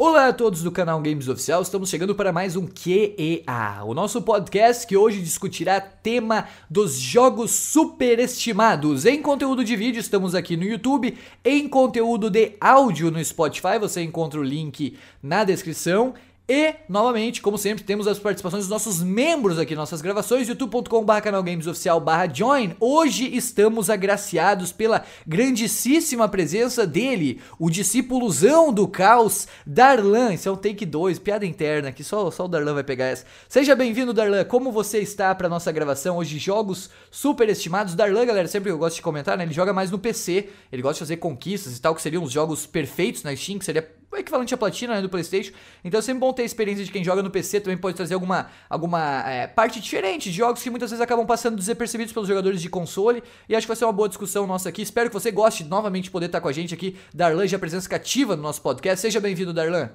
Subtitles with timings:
[0.00, 4.22] Olá a todos do canal Games Oficial, estamos chegando para mais um QEA, o nosso
[4.22, 9.04] podcast que hoje discutirá tema dos jogos superestimados.
[9.04, 14.00] Em conteúdo de vídeo, estamos aqui no YouTube, em conteúdo de áudio no Spotify, você
[14.00, 16.14] encontra o link na descrição.
[16.50, 22.02] E, novamente, como sempre, temos as participações dos nossos membros aqui, nossas gravações, youtube.com.br canalgamesoficial
[22.32, 22.74] join.
[22.80, 30.32] Hoje estamos agraciados pela grandíssima presença dele, o discípulozão do caos, Darlan.
[30.32, 33.26] Isso é um take 2, piada interna, que só, só o Darlan vai pegar essa.
[33.46, 34.42] Seja bem-vindo, Darlan.
[34.44, 36.38] Como você está para nossa gravação hoje?
[36.38, 37.94] Jogos superestimados.
[37.94, 39.44] Darlan, galera, sempre eu gosto de comentar, né?
[39.44, 42.32] Ele joga mais no PC, ele gosta de fazer conquistas e tal, que seriam os
[42.32, 45.52] jogos perfeitos na Steam, que seria o equivalente à platina né, do PlayStation.
[45.84, 48.14] Então é sempre bom ter a experiência de quem joga no PC, também pode trazer
[48.14, 52.62] alguma, alguma é, parte diferente de jogos que muitas vezes acabam passando desapercebidos pelos jogadores
[52.62, 53.22] de console.
[53.48, 54.82] E acho que vai ser uma boa discussão nossa aqui.
[54.82, 56.96] Espero que você goste novamente de poder estar com a gente aqui.
[57.14, 59.00] Darlan já presença cativa no nosso podcast.
[59.00, 59.90] Seja bem-vindo, Darlan.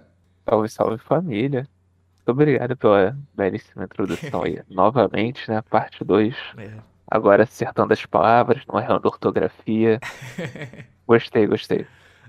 [0.48, 1.68] Salve, salve família.
[2.18, 4.62] Muito obrigado pela belíssima introdução aí.
[4.70, 5.62] Novamente, né?
[5.70, 6.36] Parte 2.
[6.58, 6.72] É.
[7.10, 10.00] Agora acertando as palavras, não errando ortografia.
[11.06, 11.86] gostei, gostei.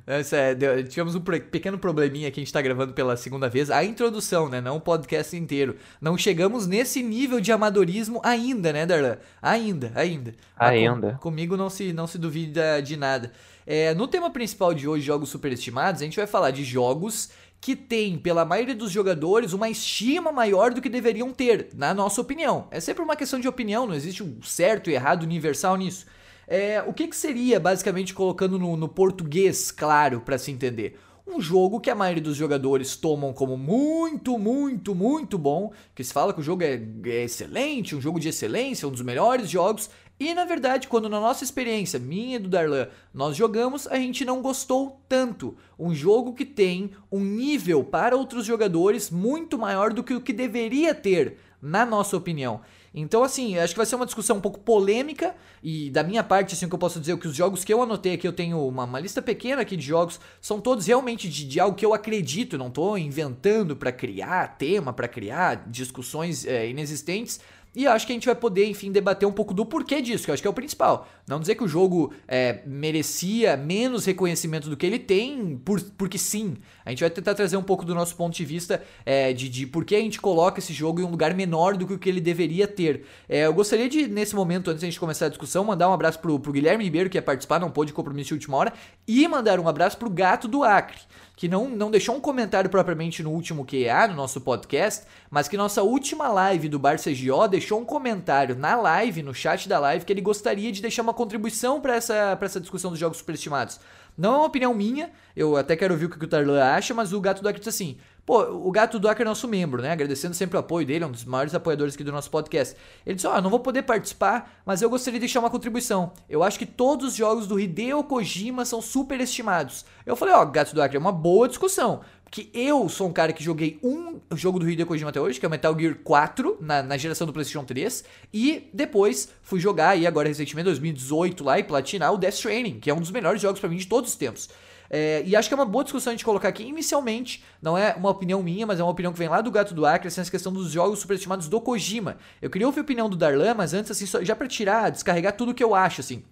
[0.07, 3.71] É, deu, tivemos um pequeno probleminha que a gente tá gravando pela segunda vez.
[3.71, 4.61] A introdução, né?
[4.61, 5.77] Não o podcast inteiro.
[6.01, 9.17] Não chegamos nesse nível de amadorismo ainda, né, Darlan?
[9.41, 10.35] Ainda, ainda.
[10.57, 11.13] Ainda.
[11.13, 13.33] Com, comigo não se, não se duvida de nada.
[13.67, 17.75] É, no tema principal de hoje, jogos superestimados, a gente vai falar de jogos que
[17.75, 22.69] têm, pela maioria dos jogadores, uma estima maior do que deveriam ter, na nossa opinião.
[22.71, 26.05] É sempre uma questão de opinião, não existe um certo e errado universal nisso.
[26.47, 30.99] É, o que, que seria, basicamente, colocando no, no português claro para se entender?
[31.27, 36.13] Um jogo que a maioria dos jogadores tomam como muito, muito, muito bom, que se
[36.13, 39.89] fala que o jogo é, é excelente, um jogo de excelência, um dos melhores jogos,
[40.19, 44.25] e na verdade, quando na nossa experiência, minha e do Darlan, nós jogamos, a gente
[44.25, 45.57] não gostou tanto.
[45.79, 50.33] Um jogo que tem um nível para outros jogadores muito maior do que o que
[50.33, 52.61] deveria ter, na nossa opinião.
[52.95, 55.35] Então, assim, acho que vai ser uma discussão um pouco polêmica.
[55.61, 58.15] E da minha parte, assim, que eu posso dizer que os jogos que eu anotei
[58.15, 61.59] aqui, eu tenho uma, uma lista pequena aqui de jogos, são todos realmente de, de
[61.59, 67.41] algo que eu acredito, não tô inventando para criar tema, para criar discussões é, inexistentes.
[67.75, 70.31] E acho que a gente vai poder, enfim, debater um pouco do porquê disso, que
[70.31, 71.09] eu acho que é o principal.
[71.27, 76.19] Não dizer que o jogo é, merecia menos reconhecimento do que ele tem, por, porque
[76.19, 76.57] sim.
[76.85, 79.67] A gente vai tentar trazer um pouco do nosso ponto de vista é, de, de
[79.67, 82.09] por que a gente coloca esse jogo em um lugar menor do que o que
[82.09, 83.07] ele deveria ter.
[83.29, 85.93] É, eu gostaria de, nesse momento, antes de a gente começar a discussão, mandar um
[85.93, 88.73] abraço pro, pro Guilherme Ribeiro, que ia participar, não pôde compromisso de última hora,
[89.09, 91.01] e mandar um abraço pro Gato do Acre
[91.37, 95.57] que não, não deixou um comentário propriamente no último QA, no nosso podcast, mas que
[95.57, 100.05] nossa última live do Bar CGO deixou um comentário na live, no chat da live,
[100.05, 103.81] que ele gostaria de deixar uma contribuição para essa, essa discussão dos jogos superestimados.
[104.17, 107.13] Não é uma opinião minha, eu até quero ouvir o que o Tarlan acha, mas
[107.13, 109.93] o Gato do Acre disse assim: pô, o Gato do Acre é nosso membro, né?
[109.93, 112.77] Agradecendo sempre o apoio dele, é um dos maiores apoiadores aqui do nosso podcast.
[113.05, 116.13] Ele disse: ó, oh, não vou poder participar, mas eu gostaria de deixar uma contribuição.
[116.29, 119.85] Eu acho que todos os jogos do Hideo Kojima são superestimados.
[120.05, 122.01] Eu falei: ó, oh, Gato do Acre, é uma boa discussão.
[122.35, 125.47] Porque eu sou um cara que joguei um jogo do Hideo Kojima até hoje, que
[125.47, 128.03] é o Metal Gear 4, na, na geração do PlayStation 3.
[128.33, 132.91] E depois fui jogar aí, agora recentemente, 2018 lá, e platinar o Death Stranding, que
[132.91, 134.49] é um dos melhores jogos para mim de todos os tempos.
[134.91, 136.63] É, e acho que é uma boa discussão a gente colocar aqui.
[136.63, 139.75] Inicialmente, não é uma opinião minha, mas é uma opinião que vem lá do Gato
[139.75, 142.17] do Acre, assim, essa questão dos jogos superestimados do Kojima.
[142.41, 145.37] Eu queria ouvir a opinião do Darlan, mas antes, assim, só, já para tirar, descarregar
[145.37, 146.25] tudo que eu acho, assim.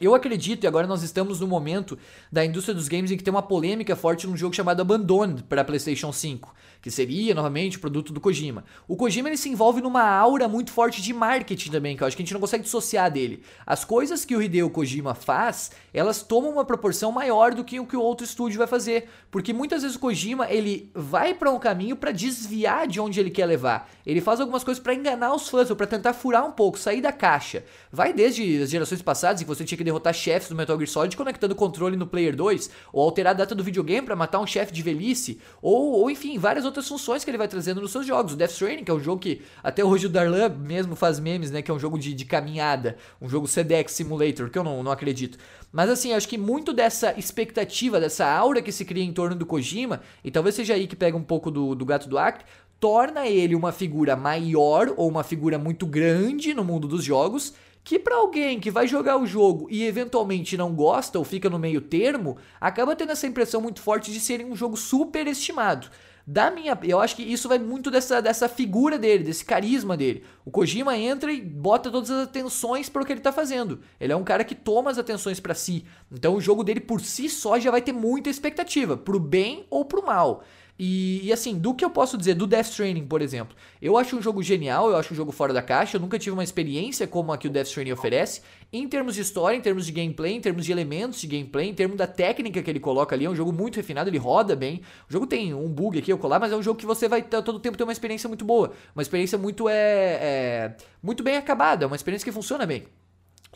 [0.00, 1.98] Eu acredito, e agora nós estamos no momento
[2.32, 5.62] da indústria dos games em que tem uma polêmica forte num jogo chamado Abandoned para
[5.62, 8.64] PlayStation 5 que seria novamente o produto do Kojima.
[8.88, 12.16] O Kojima ele se envolve numa aura muito forte de marketing também, que eu acho
[12.16, 13.42] que a gente não consegue dissociar dele.
[13.66, 17.86] As coisas que o Hideo Kojima faz, elas tomam uma proporção maior do que o
[17.86, 21.58] que o outro estúdio vai fazer, porque muitas vezes o Kojima ele vai para um
[21.58, 23.90] caminho para desviar de onde ele quer levar.
[24.06, 27.02] Ele faz algumas coisas para enganar os fãs ou para tentar furar um pouco, sair
[27.02, 27.64] da caixa.
[27.92, 30.88] Vai desde as gerações passadas em que você tinha que derrotar chefes do Metal Gear
[30.88, 34.40] Solid conectando o controle no Player 2, ou alterar a data do videogame para matar
[34.40, 37.90] um chefe de velhice, ou, ou enfim, várias outras funções que ele vai trazendo nos
[37.90, 38.32] seus jogos.
[38.32, 41.50] O Death Stranding, que é um jogo que até hoje o Darlan mesmo faz memes,
[41.50, 41.60] né?
[41.60, 44.92] Que é um jogo de, de caminhada, um jogo Sedex Simulator, que eu não, não
[44.92, 45.38] acredito.
[45.72, 49.46] Mas assim, acho que muito dessa expectativa, dessa aura que se cria em torno do
[49.46, 52.44] Kojima, e talvez seja aí que pega um pouco do, do gato do Acre,
[52.78, 57.98] torna ele uma figura maior ou uma figura muito grande no mundo dos jogos que
[57.98, 61.80] para alguém que vai jogar o jogo e eventualmente não gosta ou fica no meio
[61.80, 65.88] termo, acaba tendo essa impressão muito forte de ser um jogo superestimado.
[66.26, 70.22] Da minha, eu acho que isso vai muito dessa, dessa figura dele, desse carisma dele.
[70.44, 73.80] O Kojima entra e bota todas as atenções para o que ele tá fazendo.
[73.98, 75.84] Ele é um cara que toma as atenções para si.
[76.12, 79.84] Então o jogo dele por si só já vai ter muita expectativa, pro bem ou
[79.84, 80.44] pro mal.
[80.82, 84.16] E, e, assim, do que eu posso dizer do Death Stranding, por exemplo, eu acho
[84.16, 87.06] um jogo genial, eu acho um jogo fora da caixa, eu nunca tive uma experiência
[87.06, 88.40] como a que o Death Stranding oferece,
[88.72, 91.74] em termos de história, em termos de gameplay, em termos de elementos de gameplay, em
[91.74, 94.80] termos da técnica que ele coloca ali, é um jogo muito refinado, ele roda bem.
[95.06, 97.20] O jogo tem um bug aqui, eu colar, mas é um jogo que você vai
[97.20, 101.36] todo o tempo ter uma experiência muito boa, uma experiência muito é, é muito bem
[101.36, 102.86] acabada, uma experiência que funciona bem.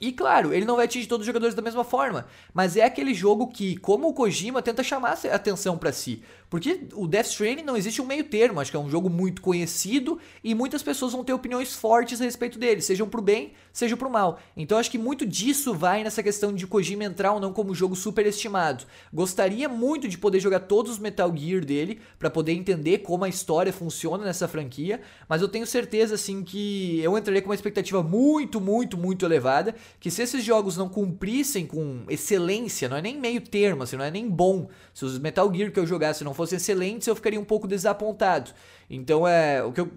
[0.00, 3.14] E claro, ele não vai atingir todos os jogadores da mesma forma, mas é aquele
[3.14, 6.22] jogo que, como o Kojima, tenta chamar a atenção para si.
[6.50, 9.42] Porque o Death Stranding não existe um meio termo, acho que é um jogo muito
[9.42, 13.96] conhecido e muitas pessoas vão ter opiniões fortes a respeito dele, sejam pro bem, seja
[13.96, 14.38] pro mal.
[14.56, 17.96] Então acho que muito disso vai nessa questão de Kojima entrar ou não como jogo
[17.96, 18.84] superestimado.
[19.12, 23.28] Gostaria muito de poder jogar todos os Metal Gear dele para poder entender como a
[23.28, 28.00] história funciona nessa franquia, mas eu tenho certeza assim que eu entraria com uma expectativa
[28.00, 33.18] muito, muito, muito elevada, que se esses jogos não cumprissem com excelência, não é nem
[33.18, 36.34] meio termo, assim, não é nem bom, se os Metal Gear que eu jogasse não
[36.34, 38.50] fossem excelentes, eu ficaria um pouco desapontado.
[38.88, 39.90] Então é o que eu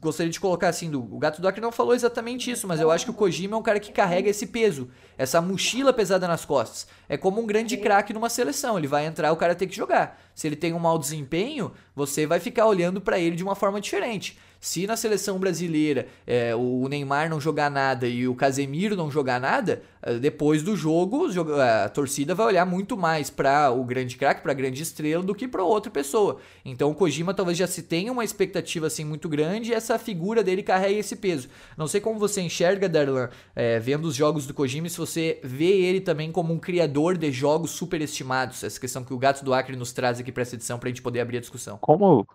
[0.00, 3.04] gostaria de colocar assim, do, o Gato Doc não falou exatamente isso, mas eu acho
[3.04, 4.88] que o Kojima é um cara que carrega esse peso,
[5.18, 6.86] essa mochila pesada nas costas.
[7.08, 10.20] É como um grande craque numa seleção, ele vai entrar, o cara tem que jogar.
[10.34, 13.80] Se ele tem um mau desempenho, você vai ficar olhando para ele de uma forma
[13.80, 14.38] diferente.
[14.64, 19.38] Se na seleção brasileira é, o Neymar não jogar nada e o Casemiro não jogar
[19.38, 21.26] nada, é, depois do jogo
[21.60, 25.34] a torcida vai olhar muito mais para o grande craque, para a grande estrela, do
[25.34, 26.38] que para outra pessoa.
[26.64, 30.42] Então o Kojima talvez já se tenha uma expectativa assim muito grande e essa figura
[30.42, 31.50] dele carrega esse peso.
[31.76, 35.72] Não sei como você enxerga, Darlan, é, vendo os jogos do Kojima, se você vê
[35.72, 38.64] ele também como um criador de jogos superestimados.
[38.64, 40.90] Essa questão que o Gato do Acre nos traz aqui para essa edição para a
[40.90, 41.76] gente poder abrir a discussão.
[41.82, 42.26] Como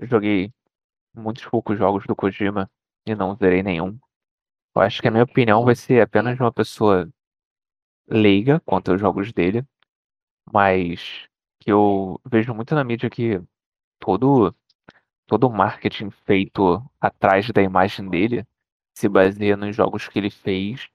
[0.00, 0.50] eu joguei
[1.16, 2.70] muitos poucos jogos do Kojima
[3.06, 3.98] e não zerei nenhum.
[4.74, 7.10] Eu acho que a minha opinião vai ser apenas de uma pessoa
[8.08, 9.64] leiga quanto aos jogos dele,
[10.52, 11.28] mas
[11.60, 13.42] que eu vejo muito na mídia que
[13.98, 14.54] todo
[15.26, 18.46] todo o marketing feito atrás da imagem dele
[18.94, 20.88] se baseia nos jogos que ele fez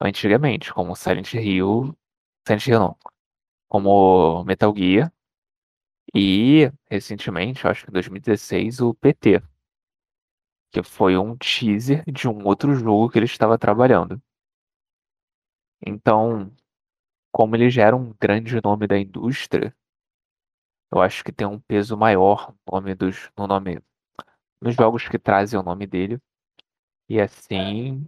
[0.00, 1.96] antigamente, como Silent Hill,
[2.46, 2.96] Silent Hill não,
[3.68, 5.12] como Metal Gear
[6.14, 9.42] e recentemente, acho que em 2016, o PT,
[10.70, 14.20] que foi um teaser de um outro jogo que ele estava trabalhando.
[15.86, 16.52] Então,
[17.32, 19.74] como ele já era um grande nome da indústria,
[20.92, 23.80] eu acho que tem um peso maior no nome dos, no nome,
[24.60, 26.18] nos jogos que trazem o nome dele.
[27.08, 28.06] E assim,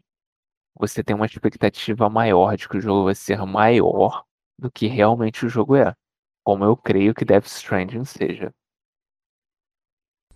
[0.74, 4.24] você tem uma expectativa maior de que o jogo vai ser maior
[4.58, 5.94] do que realmente o jogo é.
[6.44, 8.54] Como eu creio que Death Stranding seja.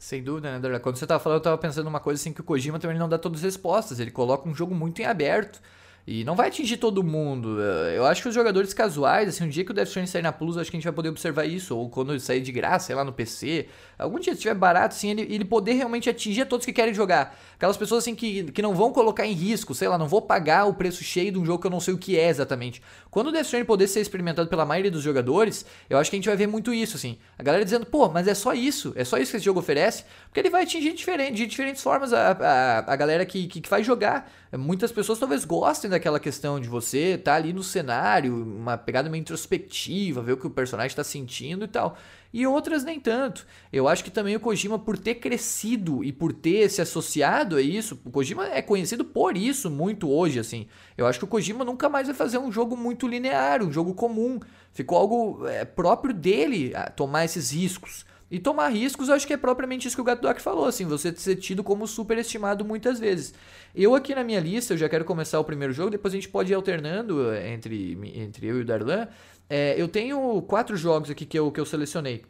[0.03, 0.81] Sem dúvida, né, André?
[0.81, 3.09] Quando você tava falando, eu tava pensando uma coisa assim que o Kojima também não
[3.09, 4.01] dá todas as respostas.
[4.01, 5.63] Ele coloca um jogo muito em aberto.
[6.05, 7.59] E não vai atingir todo mundo.
[7.61, 10.23] Eh, eu acho que os jogadores casuais, assim, um dia que o Death Stranding sair
[10.23, 11.77] na Plus, acho que a gente vai poder observar isso.
[11.77, 13.69] Ou quando ele sair de graça, sei lá, no PC.
[13.97, 16.93] Algum dia, se estiver barato, assim, ele, ele poder realmente atingir a todos que querem
[16.93, 17.39] jogar.
[17.55, 20.65] Aquelas pessoas, assim, que, que não vão colocar em risco, sei lá, não vou pagar
[20.65, 22.83] o preço cheio de um jogo que eu não sei o que é exatamente.
[23.09, 26.19] Quando o Death Stranding poder ser experimentado pela maioria dos jogadores, eu acho que a
[26.19, 27.17] gente vai ver muito isso, assim.
[27.39, 30.05] A galera dizendo, pô, mas é só isso, é só isso que esse jogo oferece.
[30.25, 33.71] Porque ele vai atingir diferente, de diferentes formas a, a, a galera que, que, que
[33.71, 34.29] vai jogar.
[34.59, 39.09] Muitas pessoas talvez gostem daquela questão de você estar tá ali no cenário, uma pegada
[39.09, 41.97] meio introspectiva, ver o que o personagem está sentindo e tal.
[42.35, 43.47] E outras nem tanto.
[43.73, 47.63] Eu acho que também o Kojima, por ter crescido e por ter se associado a
[47.63, 50.67] isso, o Kojima é conhecido por isso muito hoje, assim.
[50.99, 53.94] Eu acho que o Kojima nunca mais vai fazer um jogo muito linear, um jogo
[53.94, 54.39] comum.
[54.71, 58.05] Ficou algo é, próprio dele tomar esses riscos.
[58.32, 60.86] E tomar riscos, eu acho que é propriamente isso que o Gato Doc falou, assim,
[60.86, 63.34] você ser tido como superestimado muitas vezes.
[63.74, 66.31] Eu aqui na minha lista, eu já quero começar o primeiro jogo, depois a gente
[66.31, 69.06] pode ir alternando eh, entre, entre eu e o Darlan.
[69.51, 72.24] É, eu tenho quatro jogos aqui que eu, que eu selecionei.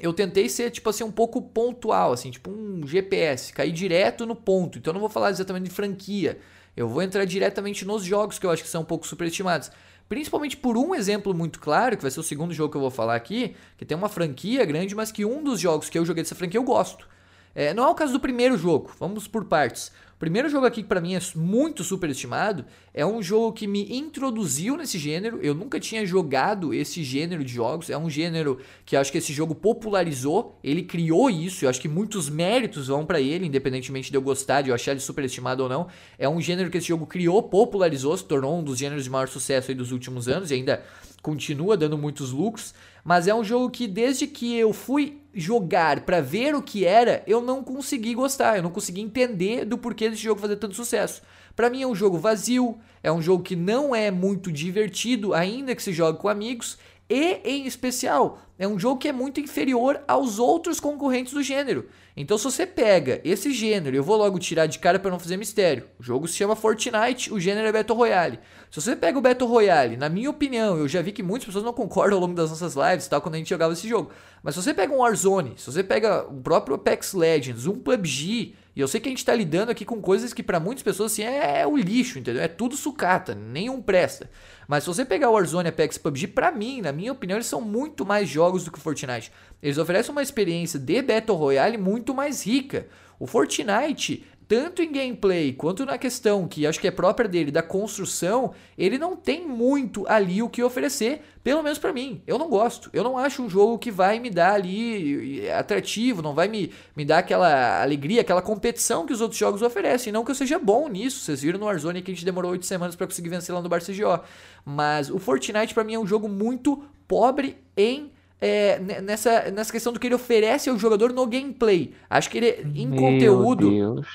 [0.00, 4.34] Eu tentei ser, tipo assim, um pouco pontual, assim, tipo um GPS, cair direto no
[4.34, 4.78] ponto.
[4.78, 6.38] Então eu não vou falar exatamente de franquia.
[6.74, 9.70] Eu vou entrar diretamente nos jogos que eu acho que são um pouco superestimados.
[10.08, 12.90] Principalmente por um exemplo muito claro, que vai ser o segundo jogo que eu vou
[12.90, 16.22] falar aqui, que tem uma franquia grande, mas que um dos jogos que eu joguei
[16.22, 17.08] dessa franquia eu gosto.
[17.54, 19.92] É, não é o caso do primeiro jogo, vamos por partes.
[20.14, 23.92] O primeiro jogo aqui que para mim é muito superestimado é um jogo que me
[23.92, 25.40] introduziu nesse gênero.
[25.42, 27.90] Eu nunca tinha jogado esse gênero de jogos.
[27.90, 30.56] É um gênero que acho que esse jogo popularizou.
[30.62, 31.64] Ele criou isso.
[31.64, 34.92] Eu acho que muitos méritos vão para ele, independentemente de eu gostar, de eu achar
[34.92, 35.88] ele superestimado ou não.
[36.16, 39.26] É um gênero que esse jogo criou, popularizou, se tornou um dos gêneros de maior
[39.26, 40.84] sucesso dos últimos anos e ainda
[41.20, 42.72] continua dando muitos lucros.
[43.02, 47.22] Mas é um jogo que desde que eu fui jogar para ver o que era,
[47.26, 51.22] eu não consegui gostar, eu não consegui entender do porquê desse jogo fazer tanto sucesso.
[51.56, 55.74] Para mim é um jogo vazio, é um jogo que não é muito divertido, ainda
[55.74, 60.00] que se jogue com amigos, e em especial, é um jogo que é muito inferior
[60.06, 61.88] aos outros concorrentes do gênero.
[62.16, 65.36] Então, se você pega esse gênero, eu vou logo tirar de cara para não fazer
[65.36, 65.88] mistério.
[65.98, 68.38] O jogo se chama Fortnite, o gênero é Battle Royale.
[68.70, 71.64] Se você pega o Battle Royale, na minha opinião, eu já vi que muitas pessoas
[71.64, 74.10] não concordam ao longo das nossas lives, tal, quando a gente jogava esse jogo.
[74.42, 78.54] Mas se você pega um Warzone, se você pega o próprio Apex Legends, um PUBG,
[78.76, 81.12] e eu sei que a gente está lidando aqui com coisas que para muitas pessoas
[81.12, 82.42] assim, é, é, o lixo, entendeu?
[82.42, 84.28] É tudo sucata, nenhum presta.
[84.66, 87.60] Mas se você pegar o Warzone, Apex PUBG, para mim, na minha opinião, eles são
[87.60, 89.30] muito mais jogos do que o Fortnite.
[89.62, 92.88] Eles oferecem uma experiência de Battle Royale muito mais rica.
[93.18, 97.62] O Fortnite tanto em gameplay quanto na questão que acho que é própria dele da
[97.62, 102.22] construção, ele não tem muito ali o que oferecer, pelo menos para mim.
[102.26, 102.90] Eu não gosto.
[102.92, 107.04] Eu não acho um jogo que vai me dar ali atrativo, não vai me, me
[107.04, 110.12] dar aquela alegria, aquela competição que os outros jogos oferecem.
[110.12, 111.20] Não que eu seja bom nisso.
[111.20, 113.68] Vocês viram no Warzone que a gente demorou 8 semanas para conseguir vencer lá no
[113.68, 114.22] Barcelona.
[114.64, 119.90] Mas o Fortnite para mim é um jogo muito pobre em é, nessa, nessa questão
[119.90, 121.94] do que ele oferece ao jogador no gameplay.
[122.10, 123.70] Acho que ele, em Meu conteúdo.
[123.70, 124.06] Deus.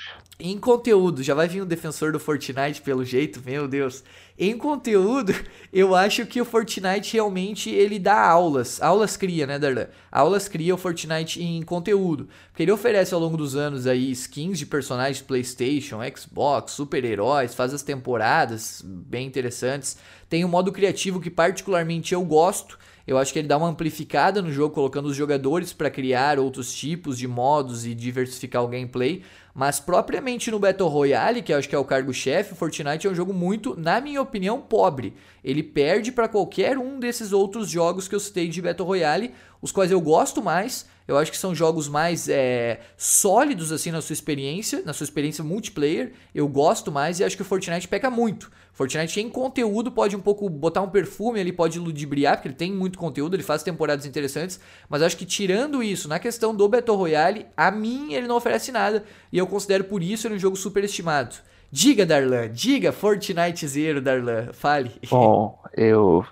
[0.42, 4.02] Em conteúdo, já vai vir um defensor do Fortnite pelo jeito, meu Deus.
[4.38, 5.34] Em conteúdo,
[5.70, 8.80] eu acho que o Fortnite realmente ele dá aulas.
[8.80, 9.88] Aulas cria, né, Darlan?
[10.10, 12.26] Aulas cria o Fortnite em conteúdo.
[12.48, 17.74] Porque ele oferece ao longo dos anos aí skins de personagens PlayStation, Xbox, super-heróis, faz
[17.74, 19.98] as temporadas bem interessantes.
[20.26, 22.78] Tem um modo criativo que particularmente eu gosto
[23.10, 26.72] eu acho que ele dá uma amplificada no jogo, colocando os jogadores para criar outros
[26.72, 29.24] tipos de modos e diversificar o gameplay.
[29.54, 33.32] Mas propriamente no Battle Royale, que acho que é o cargo-chefe, Fortnite é um jogo
[33.32, 35.14] muito, na minha opinião, pobre.
[35.42, 39.72] Ele perde para qualquer um desses outros jogos que eu citei de Battle Royale, os
[39.72, 40.86] quais eu gosto mais.
[41.10, 45.42] Eu acho que são jogos mais é, sólidos assim na sua experiência, na sua experiência
[45.42, 46.12] multiplayer.
[46.32, 48.48] Eu gosto mais e acho que o Fortnite peca muito.
[48.72, 52.72] Fortnite em conteúdo pode um pouco botar um perfume ali, pode ludibriar, porque ele tem
[52.72, 56.96] muito conteúdo, ele faz temporadas interessantes, mas acho que tirando isso, na questão do Battle
[56.96, 60.54] Royale, a mim ele não oferece nada e eu considero por isso ele um jogo
[60.54, 61.34] super estimado.
[61.72, 64.92] Diga, Darlan, diga Fortnite Zero, Darlan, fale.
[65.10, 66.24] Bom, eu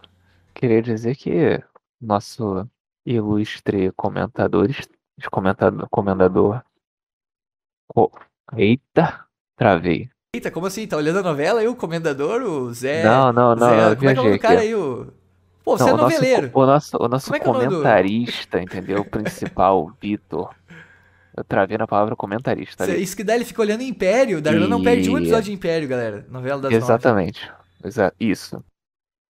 [0.55, 1.61] queria dizer que
[2.01, 2.65] nosso
[3.09, 4.89] ilustre comentadores,
[5.31, 6.63] comentador, comendador.
[7.95, 8.11] Oh,
[8.57, 9.25] eita,
[9.57, 10.11] travei.
[10.35, 10.87] Eita, como assim?
[10.87, 13.03] Tá olhando a novela aí o comendador, o Zé?
[13.03, 13.69] Não, não, não.
[13.69, 14.75] Zé, como é que é o cara aí?
[14.75, 15.07] O...
[15.65, 16.51] Pô, você é noveleiro.
[16.53, 19.01] O nosso, o nosso é, é comentarista, entendeu?
[19.01, 20.55] O principal, Vitor.
[21.37, 22.85] Eu travei na palavra comentarista.
[22.85, 23.03] Ali.
[23.03, 24.43] Isso que dá, ele fica olhando Império.
[24.43, 24.69] Darlan e...
[24.69, 26.27] não perde um episódio de Império, galera.
[26.29, 27.49] Novela das Exatamente.
[27.83, 28.13] Nove.
[28.19, 28.63] Isso.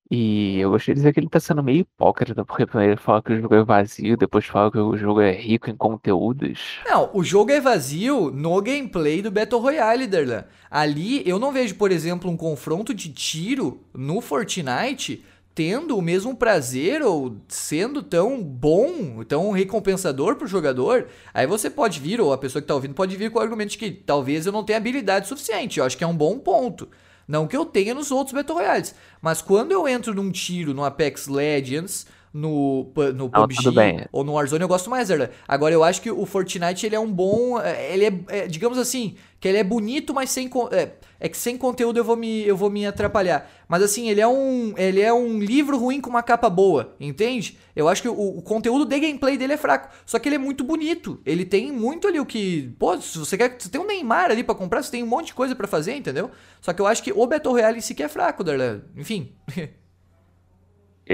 [0.09, 3.21] E eu gostaria de dizer que ele tá sendo meio hipócrita, porque primeiro ele fala
[3.21, 6.79] que o jogo é vazio, depois fala que o jogo é rico em conteúdos.
[6.85, 10.45] Não, o jogo é vazio no gameplay do Battle Royale, Darlan.
[10.71, 15.23] Ali eu não vejo, por exemplo, um confronto de tiro no Fortnite
[15.57, 21.99] tendo o mesmo prazer ou sendo tão bom, tão recompensador pro jogador, aí você pode
[21.99, 24.45] vir, ou a pessoa que tá ouvindo pode vir com o argumento de que talvez
[24.45, 25.79] eu não tenha habilidade suficiente.
[25.79, 26.87] Eu acho que é um bom ponto.
[27.27, 28.95] Não que eu tenha nos outros Battle Royales.
[29.21, 34.61] Mas quando eu entro num tiro no Apex Legends, no, no PUBG ou no Warzone,
[34.61, 35.31] eu gosto mais, Erda.
[35.47, 37.59] Agora, eu acho que o Fortnite, ele é um bom...
[37.59, 40.49] É, ele é, é digamos assim, que ele é bonito, mas sem...
[40.71, 43.49] É, é, que sem conteúdo eu vou, me, eu vou me atrapalhar.
[43.67, 47.57] Mas assim, ele é, um, ele é um livro ruim com uma capa boa, entende?
[47.75, 49.89] Eu acho que o, o conteúdo de gameplay dele é fraco.
[50.05, 51.19] Só que ele é muito bonito.
[51.25, 52.73] Ele tem muito ali o que...
[52.77, 53.55] Pô, se você quer...
[53.57, 55.95] Você tem um Neymar ali para comprar, você tem um monte de coisa para fazer,
[55.95, 56.29] entendeu?
[56.61, 58.81] Só que eu acho que o Battle Royale em si que é fraco, Darlan.
[58.95, 59.33] Enfim...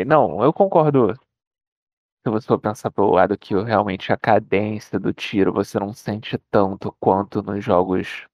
[0.06, 1.14] Não, eu concordo.
[2.26, 6.38] Se você for pensar pelo lado que realmente a cadência do tiro você não sente
[6.50, 8.28] tanto quanto nos jogos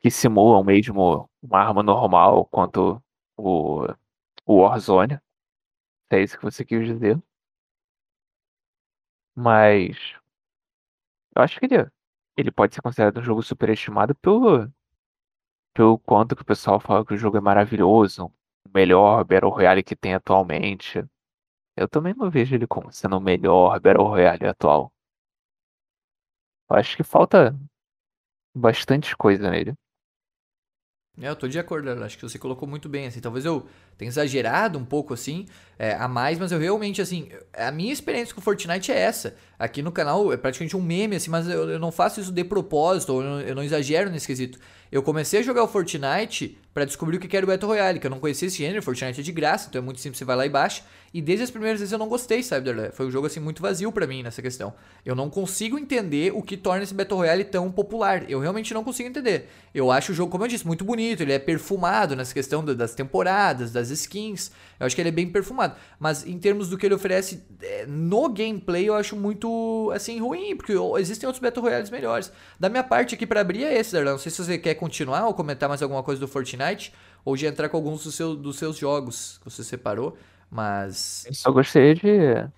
[0.00, 3.02] que simulam mesmo uma arma normal, quanto
[3.36, 3.86] o,
[4.46, 5.18] o Warzone.
[6.10, 7.20] É isso que você quis dizer.
[9.36, 9.96] Mas
[11.36, 11.90] eu acho que ele,
[12.36, 14.70] ele pode ser considerado um jogo superestimado pelo,
[15.74, 18.32] pelo quanto que o pessoal fala que o jogo é maravilhoso,
[18.74, 21.04] melhor Battle Royale que tem atualmente.
[21.76, 24.92] Eu também não vejo ele como sendo o melhor Battle Royale atual.
[26.70, 27.56] Eu acho que falta
[28.54, 29.74] bastante coisa nele.
[31.20, 33.64] É, eu tô de acordo, acho que você colocou muito bem, assim, talvez eu
[33.96, 35.46] tenha exagerado um pouco, assim,
[35.78, 39.80] é, a mais, mas eu realmente, assim, a minha experiência com Fortnite é essa, aqui
[39.80, 43.12] no canal é praticamente um meme, assim, mas eu, eu não faço isso de propósito,
[43.12, 44.58] eu não, eu não exagero nesse quesito,
[44.90, 48.06] eu comecei a jogar o Fortnite para descobrir o que era o Battle Royale, que
[48.08, 50.34] eu não conhecia esse gênero, Fortnite é de graça, então é muito simples, você vai
[50.34, 50.82] lá e baixa,
[51.14, 52.68] E desde as primeiras vezes eu não gostei, sabe?
[52.92, 54.74] Foi um jogo assim muito vazio para mim nessa questão.
[55.06, 58.28] Eu não consigo entender o que torna esse Battle Royale tão popular.
[58.28, 59.48] Eu realmente não consigo entender.
[59.72, 62.96] Eu acho o jogo, como eu disse, muito bonito, ele é perfumado nessa questão das
[62.96, 64.50] temporadas, das skins.
[64.80, 65.76] Eu acho que ele é bem perfumado.
[66.00, 70.56] Mas em termos do que ele oferece é, no gameplay, eu acho muito assim ruim,
[70.56, 72.32] porque existem outros Battle Royales melhores.
[72.58, 74.10] Da minha parte aqui para abrir é esse, Darlan.
[74.10, 76.92] Não sei se você quer continuar ou comentar mais alguma coisa do Fortnite
[77.24, 80.18] ou de entrar com alguns dos seus jogos que você separou.
[80.54, 81.26] Mas.
[81.26, 82.48] Eu só gostaria de,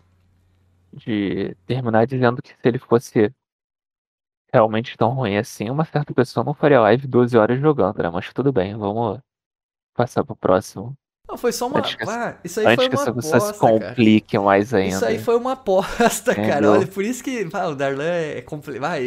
[0.92, 3.32] de terminar dizendo que se ele fosse
[4.52, 8.10] realmente tão ruim assim, uma certa pessoa não faria live 12 horas jogando, né?
[8.10, 9.18] Mas tudo bem, vamos
[9.94, 10.94] passar pro próximo.
[11.26, 11.78] Não, foi só uma.
[11.78, 14.44] Antes que, ah, isso aí antes foi uma aposta, se complique cara.
[14.44, 14.96] mais ainda.
[14.96, 16.72] Isso aí foi uma aposta, cara.
[16.72, 19.00] Olha, por isso que ah, o Darlan é complicado.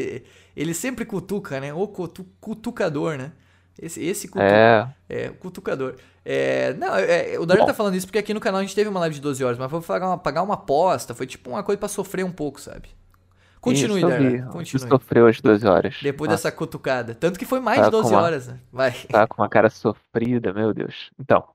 [0.56, 1.72] Ele sempre cutuca, né?
[1.72, 3.34] O cutu cutucador, né?
[3.80, 4.42] Esse, esse cutu...
[4.42, 4.94] É.
[5.08, 5.96] é, cutucador.
[6.32, 7.68] É, não, é, o Darlan Bom.
[7.68, 9.58] tá falando isso porque aqui no canal a gente teve uma live de 12 horas,
[9.58, 12.62] mas foi pagar uma, pagar uma aposta, foi tipo uma coisa pra sofrer um pouco,
[12.62, 12.90] sabe?
[13.60, 14.88] Continue, Você continue.
[14.90, 15.98] sofreu as 12 horas.
[16.04, 17.16] Depois Nossa, dessa cutucada.
[17.16, 18.60] Tanto que foi mais Tá de 12 com uma- horas, né?
[18.72, 18.92] Vai.
[19.08, 21.10] Tá com uma cara sofrida, meu Deus.
[21.20, 21.46] Então,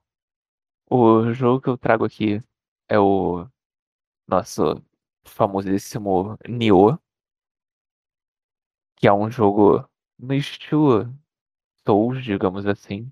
[0.91, 2.41] o jogo que eu trago aqui
[2.89, 3.47] é o
[4.29, 4.83] nosso
[5.25, 6.99] famosíssimo Nioh,
[8.97, 9.89] que é um jogo
[10.19, 11.15] no estilo
[11.87, 13.09] Souls, digamos assim.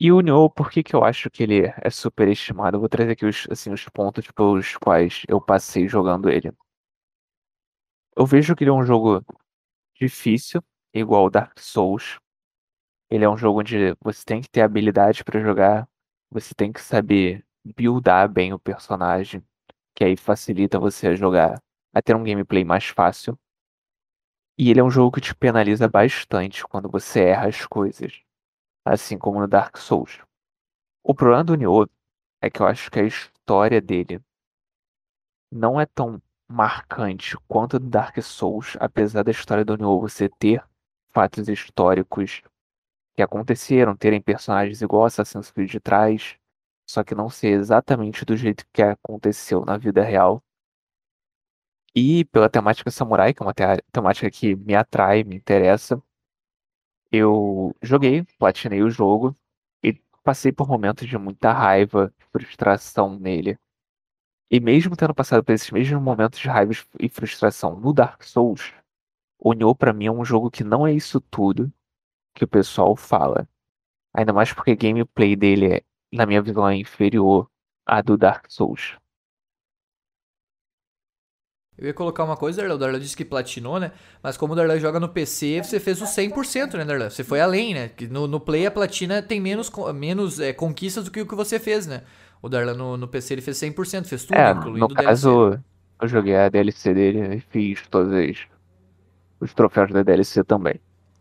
[0.00, 2.76] E o Nioh, por que que eu acho que ele é superestimado?
[2.76, 6.50] Eu vou trazer aqui os, assim, os pontos pelos quais eu passei jogando ele.
[8.16, 9.24] Eu vejo que ele é um jogo
[9.94, 10.62] difícil,
[10.94, 12.18] igual Dark Souls.
[13.10, 15.88] Ele é um jogo onde você tem que ter habilidade para jogar,
[16.30, 17.44] você tem que saber
[17.76, 19.44] buildar bem o personagem,
[19.94, 21.62] que aí facilita você a jogar,
[21.94, 23.38] a ter um gameplay mais fácil.
[24.56, 28.22] E ele é um jogo que te penaliza bastante quando você erra as coisas,
[28.84, 30.20] assim como no Dark Souls.
[31.02, 31.88] O problema do Nioh
[32.42, 34.20] é que eu acho que a história dele
[35.50, 40.28] não é tão marcante quanto a do Dark Souls, apesar da história do Nioh você
[40.28, 40.64] ter
[41.12, 42.42] fatos históricos
[43.16, 46.36] que aconteceram, terem personagens igual Assassin's Creed traz,
[46.88, 50.42] só que não ser exatamente do jeito que aconteceu na vida real.
[51.94, 56.00] E pela temática samurai, que é uma te- temática que me atrai, me interessa,
[57.12, 59.36] eu joguei, platinei o jogo
[59.82, 63.58] e passei por momentos de muita raiva, frustração nele.
[64.50, 68.72] E mesmo tendo passado por esses mesmos momentos de raiva e frustração no Dark Souls,
[69.38, 71.72] o Nioh pra mim é um jogo que não é isso tudo
[72.34, 73.48] que o pessoal fala.
[74.14, 77.50] Ainda mais porque a gameplay dele, é, na minha visão, é inferior
[77.86, 78.99] à do Dark Souls.
[81.80, 83.90] Eu ia colocar uma coisa, Darlan, o Darlan disse que platinou, né?
[84.22, 87.08] Mas como o Darlan joga no PC, você fez o 100%, né, Darlan?
[87.08, 87.88] Você foi além, né?
[87.88, 91.34] Que no, no Play a platina tem menos, menos é, conquistas do que o que
[91.34, 92.02] você fez, né?
[92.42, 95.04] O Darlan no, no PC ele fez 100%, fez tudo, É, incluindo no o DLC.
[95.08, 95.58] caso,
[96.02, 98.46] eu joguei a DLC dele e fiz todos os,
[99.40, 100.78] os troféus da DLC também.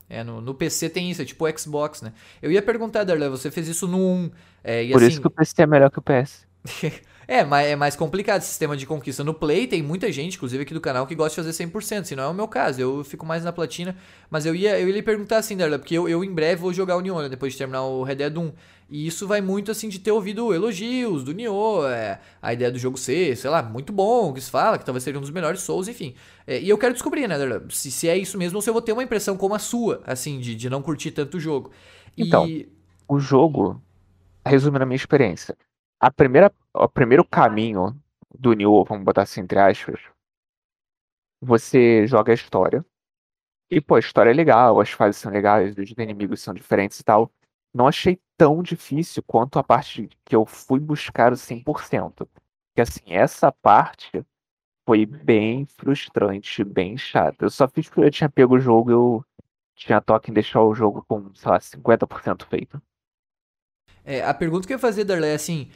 [0.10, 2.14] É, no, no PC tem isso, é tipo o Xbox, né?
[2.42, 4.32] Eu ia perguntar, Darlan, você fez isso no 1,
[4.64, 5.08] é, Por assim...
[5.08, 6.46] isso que o PC é melhor que o PS.
[7.32, 9.24] É, mas é mais complicado esse sistema de conquista.
[9.24, 12.16] No Play tem muita gente, inclusive aqui do canal, que gosta de fazer 100%, se
[12.16, 12.82] não é o meu caso.
[12.82, 13.96] Eu fico mais na platina.
[14.32, 16.74] Mas eu ia, eu ia lhe perguntar assim, Darla, porque eu, eu em breve vou
[16.74, 18.52] jogar o Nioh, né, depois de terminar o Red Dead 1.
[18.90, 22.80] E isso vai muito assim de ter ouvido elogios do Nioh, é, a ideia do
[22.80, 25.62] jogo ser, sei lá, muito bom, que se fala, que talvez seja um dos melhores
[25.62, 26.16] Souls, enfim.
[26.48, 28.74] É, e eu quero descobrir, né, Darla, se, se é isso mesmo ou se eu
[28.74, 31.70] vou ter uma impressão como a sua, assim, de, de não curtir tanto o jogo.
[32.18, 32.48] Então.
[32.48, 32.68] E.
[33.08, 33.80] O jogo,
[34.44, 35.56] resumindo a minha experiência,
[36.00, 38.00] a primeira, o primeiro caminho
[38.34, 40.00] do Nioh, vamos botar assim entre aspas,
[41.42, 42.86] você joga a história.
[43.72, 47.04] E, pô, a história é legal, as fases são legais, os inimigos são diferentes e
[47.04, 47.32] tal.
[47.74, 51.64] Não achei tão difícil quanto a parte que eu fui buscar o 100%.
[52.16, 54.26] Porque, assim, essa parte
[54.88, 57.46] foi bem frustrante, bem chata.
[57.46, 59.26] Eu só fiz porque eu tinha pego o jogo eu
[59.76, 62.82] tinha toque em deixar o jogo com, sei lá, 50% feito.
[64.04, 65.70] É, a pergunta que eu ia fazer, Darla, é assim: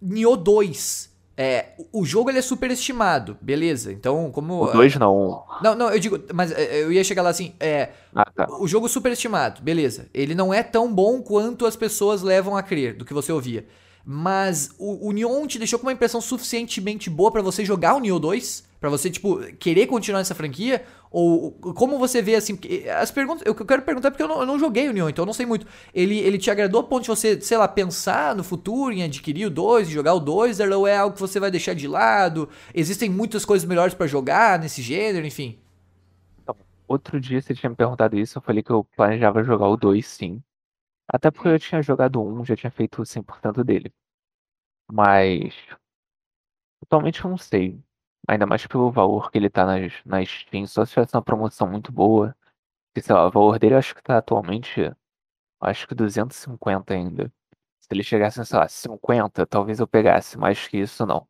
[0.00, 1.16] Nioh 2.
[1.38, 3.92] É, o jogo ele é superestimado, beleza.
[3.92, 4.64] Então, como.
[4.64, 5.44] O 2 não.
[5.62, 8.46] Não, não, eu digo, mas é, eu ia chegar lá assim: é, Ah, tá.
[8.58, 10.08] o jogo superestimado, beleza.
[10.14, 13.66] Ele não é tão bom quanto as pessoas levam a crer do que você ouvia.
[14.02, 18.00] Mas o, o Nioh te deixou com uma impressão suficientemente boa pra você jogar o
[18.00, 18.64] Nioh 2?
[18.80, 20.84] Pra você, tipo, querer continuar nessa franquia?
[21.18, 22.58] Ou como você vê, assim,
[23.00, 23.42] as perguntas...
[23.46, 25.46] Eu quero perguntar porque eu não, eu não joguei o Nioh, então eu não sei
[25.46, 25.66] muito.
[25.94, 29.46] Ele, ele te agradou a ponto de você, sei lá, pensar no futuro em adquirir
[29.46, 30.60] o 2 e jogar o 2?
[30.60, 32.50] Ou é algo que você vai deixar de lado?
[32.74, 35.58] Existem muitas coisas melhores pra jogar nesse gênero, enfim.
[36.86, 40.06] Outro dia você tinha me perguntado isso, eu falei que eu planejava jogar o 2
[40.06, 40.42] sim.
[41.08, 43.90] Até porque eu tinha jogado 1, já tinha feito 100% dele.
[44.92, 45.54] Mas.
[46.80, 47.80] Totalmente eu não sei.
[48.28, 50.66] Ainda mais pelo valor que ele tá nas, nas Steam.
[50.66, 52.34] Só se tivesse uma promoção muito boa.
[52.94, 54.92] Que, sei lá, o valor dele eu acho que tá atualmente.
[55.60, 57.32] Acho que 250 ainda.
[57.80, 60.36] Se ele chegasse, sei lá, 50, talvez eu pegasse.
[60.38, 61.26] Mais que isso, não.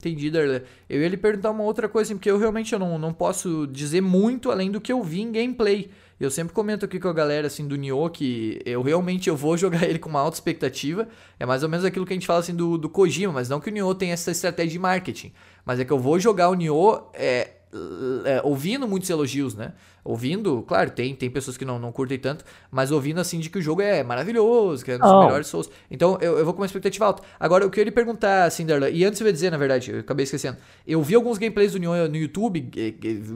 [0.00, 0.62] Entendi, Darlan.
[0.88, 4.50] Eu ia lhe perguntar uma outra coisa, porque eu realmente não, não posso dizer muito
[4.50, 5.92] além do que eu vi em gameplay.
[6.20, 9.56] Eu sempre comento aqui com a galera assim do Nioh que eu realmente eu vou
[9.58, 11.08] jogar ele com uma alta expectativa.
[11.38, 13.60] É mais ou menos aquilo que a gente fala assim do, do Kojima, mas não
[13.60, 15.32] que o Nioh tenha essa estratégia de marketing.
[15.64, 17.50] Mas é que eu vou jogar o Nioh é,
[18.24, 19.72] é, ouvindo muitos elogios, né?
[20.04, 23.58] Ouvindo, claro, tem, tem pessoas que não, não curtem tanto, mas ouvindo assim de que
[23.58, 25.24] o jogo é maravilhoso, que é um dos oh.
[25.24, 25.70] melhores Souls.
[25.90, 27.22] Então eu, eu vou com uma expectativa alta.
[27.38, 30.00] Agora, eu queria lhe perguntar, assim, Darla, e antes eu ia dizer, na verdade, eu
[30.00, 30.58] acabei esquecendo.
[30.86, 32.70] Eu vi alguns gameplays do Nioh no YouTube,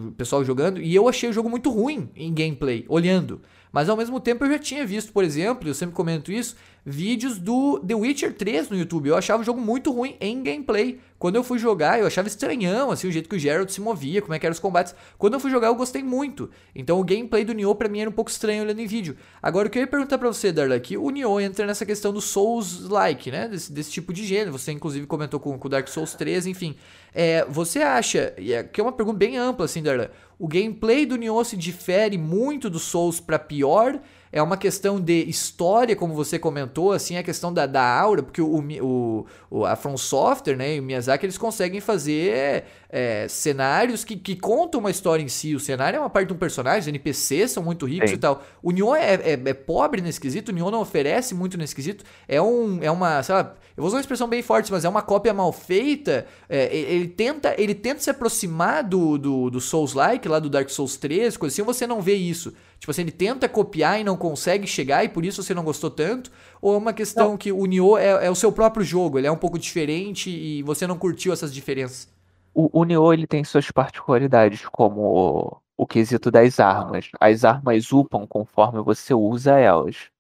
[0.09, 3.41] o pessoal jogando, e eu achei o jogo muito ruim em gameplay, olhando.
[3.77, 7.37] Mas ao mesmo tempo eu já tinha visto, por exemplo, eu sempre comento isso, vídeos
[7.37, 9.11] do The Witcher 3 no YouTube.
[9.11, 10.99] Eu achava o jogo muito ruim em gameplay.
[11.19, 14.23] Quando eu fui jogar, eu achava estranhão, assim, o jeito que o Geralt se movia,
[14.23, 14.95] como é que eram os combates.
[15.19, 16.49] Quando eu fui jogar, eu gostei muito.
[16.75, 19.15] Então o gameplay do Nioh pra mim era um pouco estranho olhando em vídeo.
[19.43, 22.15] Agora, o que eu ia perguntar pra você, Darla, que o Nioh entra nessa questão
[22.15, 23.47] do Souls-like, né?
[23.47, 24.53] Desse, desse, tipo de gênero.
[24.53, 26.77] Você, inclusive, comentou com o Dark Souls 3, enfim.
[27.19, 31.07] É, você acha, e é, que é uma pergunta bem ampla, assim, Darla, o gameplay
[31.07, 33.99] do Nioh se difere muito do Souls para pior?
[34.37, 38.43] É uma questão de história, como você comentou, assim, a questão da, da aura, porque
[38.43, 44.05] o, o, o, a From Software, né, e o Miyazaki, eles conseguem fazer é, cenários
[44.05, 45.55] que, que contam uma história em si.
[45.55, 48.17] O cenário é uma parte de um personagem, os NPCs são muito ricos Sim.
[48.17, 48.45] e tal.
[48.63, 52.05] O Nioh é, é, é, pobre nesse quesito, o Nioh não oferece muito nesse quesito.
[52.29, 54.89] É, um, é uma, sei lá, eu vou usar uma expressão bem forte, mas é
[54.89, 56.27] uma cópia mal feita.
[56.47, 60.99] É, ele, tenta, ele tenta se aproximar do, do, do Souls-like, lá do Dark Souls
[60.99, 62.53] 3, coisa assim, você não vê isso.
[62.79, 65.91] Tipo assim, ele tenta copiar e não consegue chegar e por isso você não gostou
[65.91, 66.31] tanto?
[66.61, 67.37] Ou é uma questão não.
[67.37, 70.63] que o Nioh é, é, o seu próprio jogo, ele é um pouco diferente e
[70.63, 72.09] você não curtiu essas diferenças?
[72.55, 77.11] O, o Nioh ele tem suas particularidades, como o, o quesito das armas.
[77.21, 80.11] As armas upam conforme você usa elas.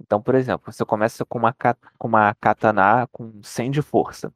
[0.00, 1.54] Então, por exemplo, você começa com uma,
[1.98, 4.32] com uma katana com 100 de força.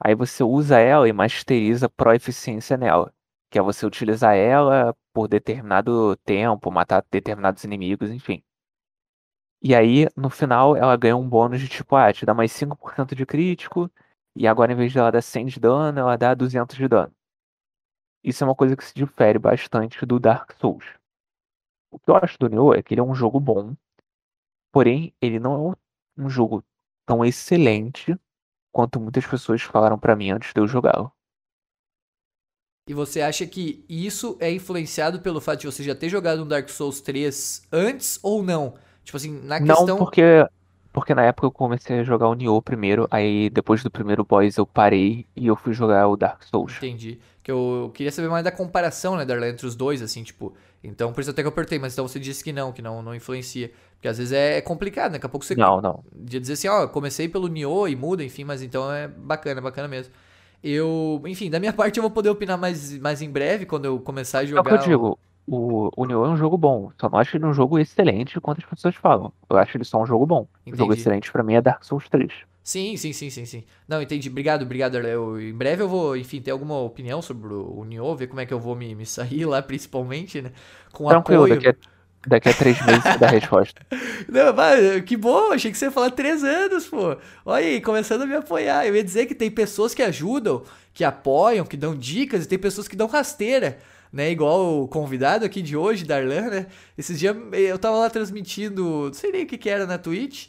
[0.00, 3.12] Aí você usa ela e masteriza pro-eficiência nela.
[3.52, 8.42] Que é você utilizar ela por determinado tempo, matar determinados inimigos, enfim.
[9.62, 13.14] E aí, no final, ela ganha um bônus de tipo, ah, te dá mais 5%
[13.14, 13.90] de crítico,
[14.34, 17.14] e agora em vez de ela dar 100 de dano, ela dá 200 de dano.
[18.24, 20.86] Isso é uma coisa que se difere bastante do Dark Souls.
[21.90, 23.76] O que eu acho do Nioh é que ele é um jogo bom,
[24.72, 25.76] porém ele não é
[26.22, 26.64] um jogo
[27.06, 28.18] tão excelente
[28.72, 31.12] quanto muitas pessoas falaram para mim antes de eu jogá-lo.
[32.88, 36.46] E você acha que isso é influenciado pelo fato de você já ter jogado um
[36.46, 38.74] Dark Souls 3 antes ou não?
[39.04, 39.86] Tipo assim, na questão.
[39.86, 40.22] Não, porque,
[40.92, 44.56] porque na época eu comecei a jogar o Nioh primeiro, aí depois do primeiro boss
[44.56, 46.76] eu parei e eu fui jogar o Dark Souls.
[46.78, 47.20] Entendi.
[47.40, 50.52] Que eu, eu queria saber mais da comparação, né, Darla, entre os dois, assim, tipo.
[50.82, 53.00] Então, por isso até que eu apertei, mas então você disse que não, que não,
[53.00, 53.70] não influencia.
[53.94, 55.18] Porque às vezes é, é complicado, né?
[55.18, 55.54] Daqui a pouco você.
[55.54, 56.02] Não, não.
[56.12, 59.86] De dizer assim, ó, comecei pelo Nioh e muda, enfim, mas então é bacana, bacana
[59.86, 60.12] mesmo.
[60.62, 63.98] Eu, enfim, da minha parte eu vou poder opinar mais, mais em breve quando eu
[64.00, 64.60] começar a jogar.
[64.60, 66.90] É o que eu digo, o, o Nioh é um jogo bom.
[67.00, 69.32] Só não acho ele um jogo excelente quanto as pessoas falam.
[69.50, 70.46] Eu acho ele só um jogo bom.
[70.62, 70.74] Entendi.
[70.74, 72.32] O jogo excelente para mim é Dark Souls 3.
[72.62, 73.64] Sim, sim, sim, sim, sim.
[73.88, 74.28] Não, entendi.
[74.28, 78.14] Obrigado, obrigado, eu, Em breve eu vou, enfim, ter alguma opinião sobre o, o Nioh,
[78.14, 80.52] ver como é que eu vou me, me sair lá, principalmente, né?
[80.92, 81.60] Com Tranquilo, apoio.
[81.60, 81.74] Daqui a
[82.26, 83.84] Daqui a três meses você dá a resposta.
[84.28, 87.16] Não, mas que bom, achei que você ia falar três anos, pô.
[87.44, 88.86] Olha aí, começando a me apoiar.
[88.86, 90.62] Eu ia dizer que tem pessoas que ajudam,
[90.94, 93.78] que apoiam, que dão dicas, e tem pessoas que dão rasteira,
[94.12, 94.30] né?
[94.30, 96.66] Igual o convidado aqui de hoje, Darlan, né?
[96.96, 100.46] Esses dias eu tava lá transmitindo, não sei nem o que que era na Twitch.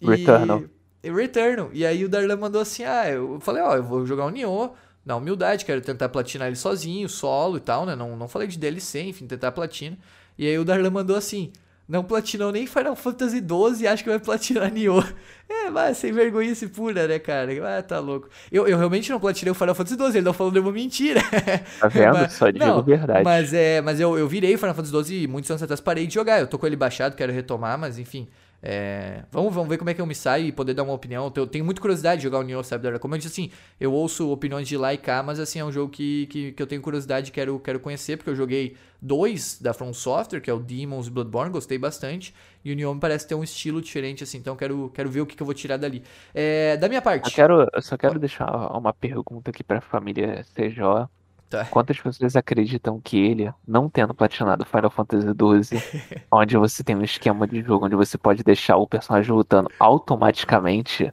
[0.00, 0.06] E...
[0.06, 0.62] Returnal.
[1.02, 1.70] Returnal.
[1.72, 4.74] E aí o Darlan mandou assim, ah, eu falei, ó, eu vou jogar o Nioh
[5.04, 7.96] na humildade, quero tentar platinar ele sozinho, solo e tal, né?
[7.96, 9.96] Não, não falei de DLC, enfim, tentar platina.
[10.38, 11.52] E aí o Darlan mandou assim:
[11.88, 15.04] não platinou nem Final Fantasy XII e acho que vai platinar Nioh.
[15.48, 17.78] É, mas sem vergonha se pura, né, cara?
[17.78, 18.28] Ah, tá louco.
[18.50, 21.20] Eu, eu realmente não platinei o Final Fantasy XII, ele não falou nenhuma mentira.
[21.78, 22.14] Tá vendo?
[22.14, 23.22] mas, Só digo não, verdade.
[23.22, 26.04] Mas, é, mas eu, eu virei o Final Fantasy XII e muitos anos atrás parei
[26.04, 26.40] de jogar.
[26.40, 28.26] Eu tô com ele baixado, quero retomar, mas enfim.
[28.62, 31.32] É, vamos, vamos ver como é que eu me saio e poder dar uma opinião.
[31.34, 32.98] Eu tenho muita curiosidade de jogar o Nioh, sabe?
[32.98, 35.72] Como eu disse assim, eu ouço opiniões de lá e cá, mas assim, é um
[35.72, 39.58] jogo que, que, que eu tenho curiosidade e quero, quero conhecer, porque eu joguei dois
[39.60, 42.34] da From Software, que é o Demons e Bloodborne, gostei bastante.
[42.64, 45.36] E o me parece ter um estilo diferente, assim, então quero, quero ver o que,
[45.36, 46.02] que eu vou tirar dali.
[46.34, 47.26] É, da minha parte.
[47.26, 51.08] Eu, quero, eu só quero deixar uma pergunta aqui pra família CJ.
[51.48, 51.64] Tá.
[51.66, 55.82] Quantas pessoas acreditam que ele, não tendo platinado Final Fantasy XII,
[56.30, 61.10] onde você tem um esquema de jogo onde você pode deixar o personagem lutando automaticamente,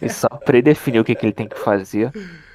[0.00, 2.12] Ele só predefiniu o que, que ele tem que fazer,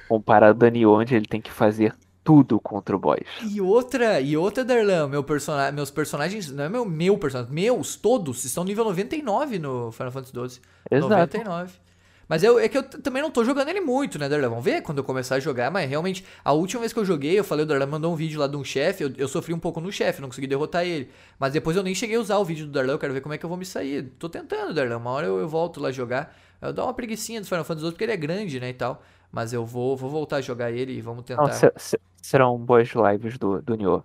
[0.08, 3.20] comparado a Dani onde ele tem que fazer tudo contra o boss.
[3.42, 7.96] E outra, e outra, Darlan, meu personagem, meus personagens, não é meu, meu personagem, meus,
[7.96, 10.62] todos, estão nível 99 no Final Fantasy XII.
[10.90, 11.10] Exato.
[11.10, 11.83] 99.
[12.34, 14.48] Mas eu, é que eu também não tô jogando ele muito, né, Darlan?
[14.48, 17.38] Vamos ver quando eu começar a jogar, mas realmente, a última vez que eu joguei,
[17.38, 19.58] eu falei, o Darlan mandou um vídeo lá de um chefe, eu, eu, sofri um
[19.60, 21.08] pouco no chefe, não consegui derrotar ele.
[21.38, 23.36] Mas depois eu nem cheguei a usar o vídeo do Darlan, eu quero ver como
[23.36, 24.02] é que eu vou me sair.
[24.18, 26.36] Tô tentando, Darlan, uma hora eu, eu volto lá jogar.
[26.60, 29.00] Eu dou uma preguiçinha do Final Fantasy XII, porque ele é grande, né, e tal.
[29.30, 31.40] Mas eu vou, vou voltar a jogar ele e vamos tentar.
[31.40, 31.72] Não,
[32.20, 34.02] serão boas lives do, do Nioh.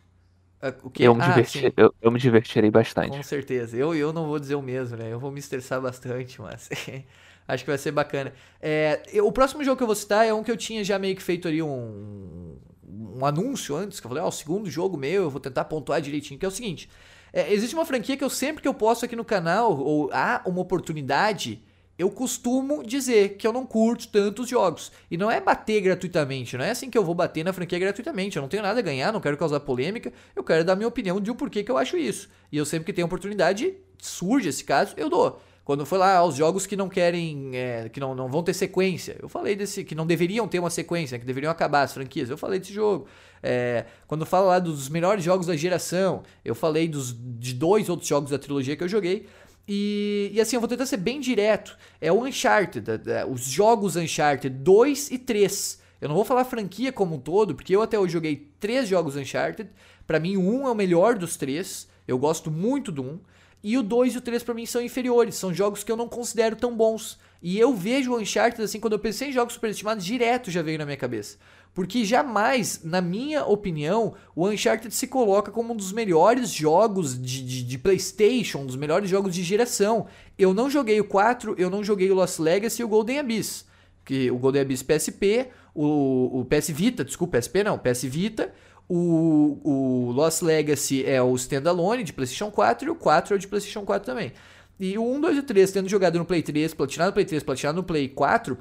[0.61, 1.01] Ah, o que?
[1.01, 3.09] Eu, me ah, diverti, eu, eu, me divertirei bastante.
[3.09, 3.75] Com certeza.
[3.75, 5.11] Eu, eu não vou dizer o mesmo, né?
[5.11, 6.69] Eu vou me estressar bastante, mas
[7.49, 8.31] acho que vai ser bacana.
[8.61, 10.99] É, eu, o próximo jogo que eu vou citar é um que eu tinha já
[10.99, 12.57] meio que feito ali um,
[12.87, 15.65] um anúncio antes, que eu falei, ó, oh, o segundo jogo meu, eu vou tentar
[15.65, 16.89] pontuar direitinho, que é o seguinte.
[17.33, 20.43] É, existe uma franquia que eu sempre que eu posto aqui no canal, ou há
[20.45, 21.63] uma oportunidade,
[21.97, 24.91] eu costumo dizer que eu não curto tantos jogos.
[25.09, 28.37] E não é bater gratuitamente, não é assim que eu vou bater na franquia gratuitamente.
[28.37, 31.19] Eu não tenho nada a ganhar, não quero causar polêmica, eu quero dar minha opinião
[31.19, 32.29] de o porquê que eu acho isso.
[32.51, 35.41] E eu sempre que tenho oportunidade, surge esse caso, eu dou.
[35.69, 39.15] Quando foi lá aos jogos que não querem, é, que não, não vão ter sequência,
[39.21, 42.39] eu falei desse, que não deveriam ter uma sequência, que deveriam acabar as franquias, eu
[42.39, 43.05] falei desse jogo.
[43.43, 48.09] É, quando falo lá dos melhores jogos da geração, eu falei dos, de dois outros
[48.09, 49.27] jogos da trilogia que eu joguei.
[49.67, 51.77] E, e, assim, eu vou tentar ser bem direto.
[52.01, 52.87] É o Uncharted,
[53.31, 55.83] os jogos Uncharted 2 e 3.
[56.01, 59.15] Eu não vou falar franquia como um todo, porque eu até hoje joguei três jogos
[59.15, 59.69] Uncharted.
[60.07, 61.87] Para mim, 1 é o melhor dos três.
[62.07, 63.19] Eu gosto muito do 1.
[63.63, 65.35] E o 2 e o 3 para mim são inferiores.
[65.35, 67.19] São jogos que eu não considero tão bons.
[67.41, 70.77] E eu vejo o Uncharted, assim, quando eu pensei em jogos superestimados, direto já veio
[70.77, 71.37] na minha cabeça.
[71.73, 77.43] Porque jamais, na minha opinião, o Uncharted se coloca como um dos melhores jogos de,
[77.43, 80.07] de, de, PlayStation, um dos melhores jogos de geração.
[80.37, 83.65] Eu não joguei o 4, eu não joguei o Lost Legacy e o Golden Abyss.
[84.03, 88.51] Que, o Golden Abyss PSP, o, o PS Vita, desculpa, PSP não, PS Vita.
[88.89, 93.39] O, o Lost Legacy é o standalone de PlayStation 4 e o 4 é o
[93.39, 94.33] de PlayStation 4 também.
[94.79, 97.43] E o 1, 2 e 3, tendo jogado no Play 3, platinado no Play 3,
[97.43, 98.57] platinado no Play 4,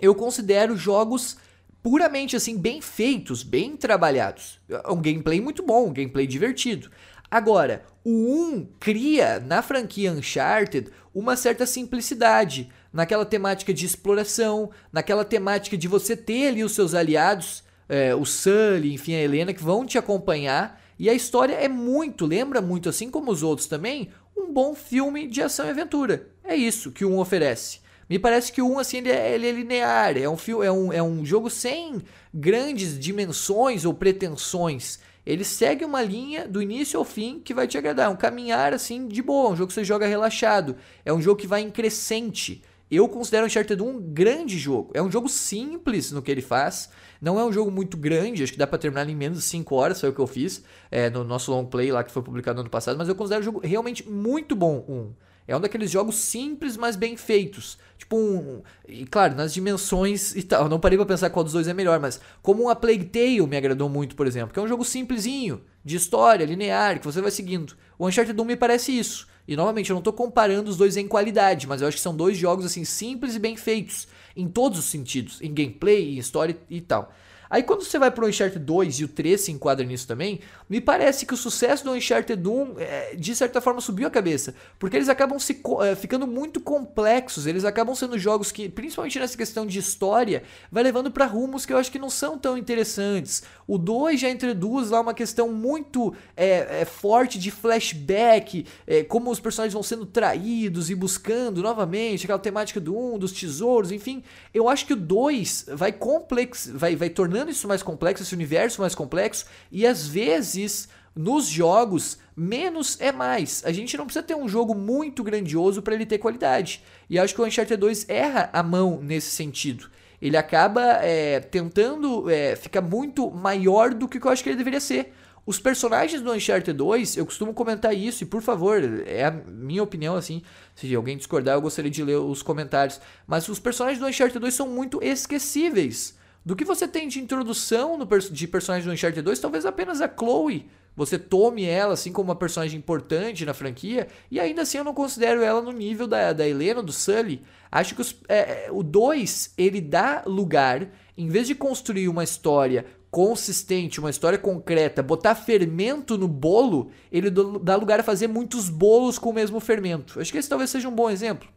[0.00, 1.36] eu considero jogos
[1.80, 4.60] puramente assim, bem feitos, bem trabalhados.
[4.68, 6.90] É um gameplay muito bom, um gameplay divertido.
[7.30, 15.24] Agora, o 1 cria na franquia Uncharted uma certa simplicidade naquela temática de exploração, naquela
[15.24, 19.62] temática de você ter ali os seus aliados, é, o Sully, enfim, a Helena, que
[19.62, 20.80] vão te acompanhar.
[20.98, 25.26] E a história é muito, lembra muito, assim como os outros também, um bom filme
[25.26, 26.28] de ação e aventura.
[26.42, 27.80] É isso que 1 oferece.
[28.08, 30.16] Me parece que o 1, assim, ele é, ele é linear.
[30.16, 32.00] É um, fio, é, um, é um jogo sem
[32.32, 34.98] grandes dimensões ou pretensões.
[35.26, 38.06] Ele segue uma linha do início ao fim que vai te agradar.
[38.06, 39.50] É um caminhar, assim, de boa.
[39.50, 40.76] Um jogo que você joga relaxado.
[41.04, 42.62] É um jogo que vai em crescente.
[42.94, 44.90] Eu considero Uncharted 1 um grande jogo.
[44.92, 46.90] É um jogo simples no que ele faz.
[47.22, 49.74] Não é um jogo muito grande, acho que dá para terminar em menos de 5
[49.74, 52.56] horas, foi o que eu fiz é, no nosso long play lá que foi publicado
[52.56, 54.84] no ano passado, mas eu considero o jogo realmente muito bom.
[54.86, 55.12] Um.
[55.46, 57.78] É um daqueles jogos simples, mas bem feitos.
[57.98, 58.62] Tipo um.
[58.86, 60.64] E claro, nas dimensões e tal.
[60.64, 63.46] Eu não parei pra pensar qual dos dois é melhor, mas como a Plague Tale
[63.46, 67.20] me agradou muito, por exemplo, que é um jogo simplesinho, de história, linear, que você
[67.20, 67.76] vai seguindo.
[67.98, 69.28] O Uncharted 1 me parece isso.
[69.46, 72.16] E novamente, eu não tô comparando os dois em qualidade, mas eu acho que são
[72.16, 74.06] dois jogos assim simples e bem feitos.
[74.36, 75.40] Em todos os sentidos.
[75.42, 77.12] Em gameplay, em história e tal.
[77.52, 80.80] Aí quando você vai pro Uncharted 2 e o 3 se enquadra nisso também, me
[80.80, 84.96] parece que o sucesso do Uncharted 1 é, de certa forma subiu a cabeça, porque
[84.96, 89.66] eles acabam se, é, ficando muito complexos, eles acabam sendo jogos que, principalmente nessa questão
[89.66, 93.42] de história, vai levando para rumos que eu acho que não são tão interessantes.
[93.66, 99.30] O 2 já introduz lá uma questão muito é, é forte de flashback, é, como
[99.30, 103.92] os personagens vão sendo traídos e buscando novamente aquela temática do 1, um, dos tesouros,
[103.92, 104.22] enfim.
[104.54, 108.34] Eu acho que o 2 vai complex, vai, vai tornando tornando isso mais complexo, esse
[108.34, 113.62] universo mais complexo, e às vezes nos jogos, menos é mais.
[113.66, 116.82] A gente não precisa ter um jogo muito grandioso para ele ter qualidade.
[117.10, 119.90] E acho que o Uncharted 2 erra a mão nesse sentido.
[120.20, 124.80] Ele acaba é, tentando é, ficar muito maior do que eu acho que ele deveria
[124.80, 125.12] ser.
[125.44, 129.82] Os personagens do Uncharted 2, eu costumo comentar isso, e por favor, é a minha
[129.82, 130.40] opinião, assim,
[130.76, 133.00] se alguém discordar, eu gostaria de ler os comentários.
[133.26, 136.16] Mas os personagens do Uncharted 2 são muito esquecíveis.
[136.44, 140.08] Do que você tem de introdução no, de personagens do Uncharted 2, talvez apenas a
[140.08, 140.68] Chloe.
[140.94, 144.92] Você tome ela assim como uma personagem importante na franquia, e ainda assim eu não
[144.92, 147.42] considero ela no nível da, da Helena, do Sully.
[147.70, 152.24] Acho que os, é, é o 2 ele dá lugar, em vez de construir uma
[152.24, 158.68] história consistente, uma história concreta, botar fermento no bolo, ele dá lugar a fazer muitos
[158.68, 160.18] bolos com o mesmo fermento.
[160.20, 161.48] Acho que esse talvez seja um bom exemplo.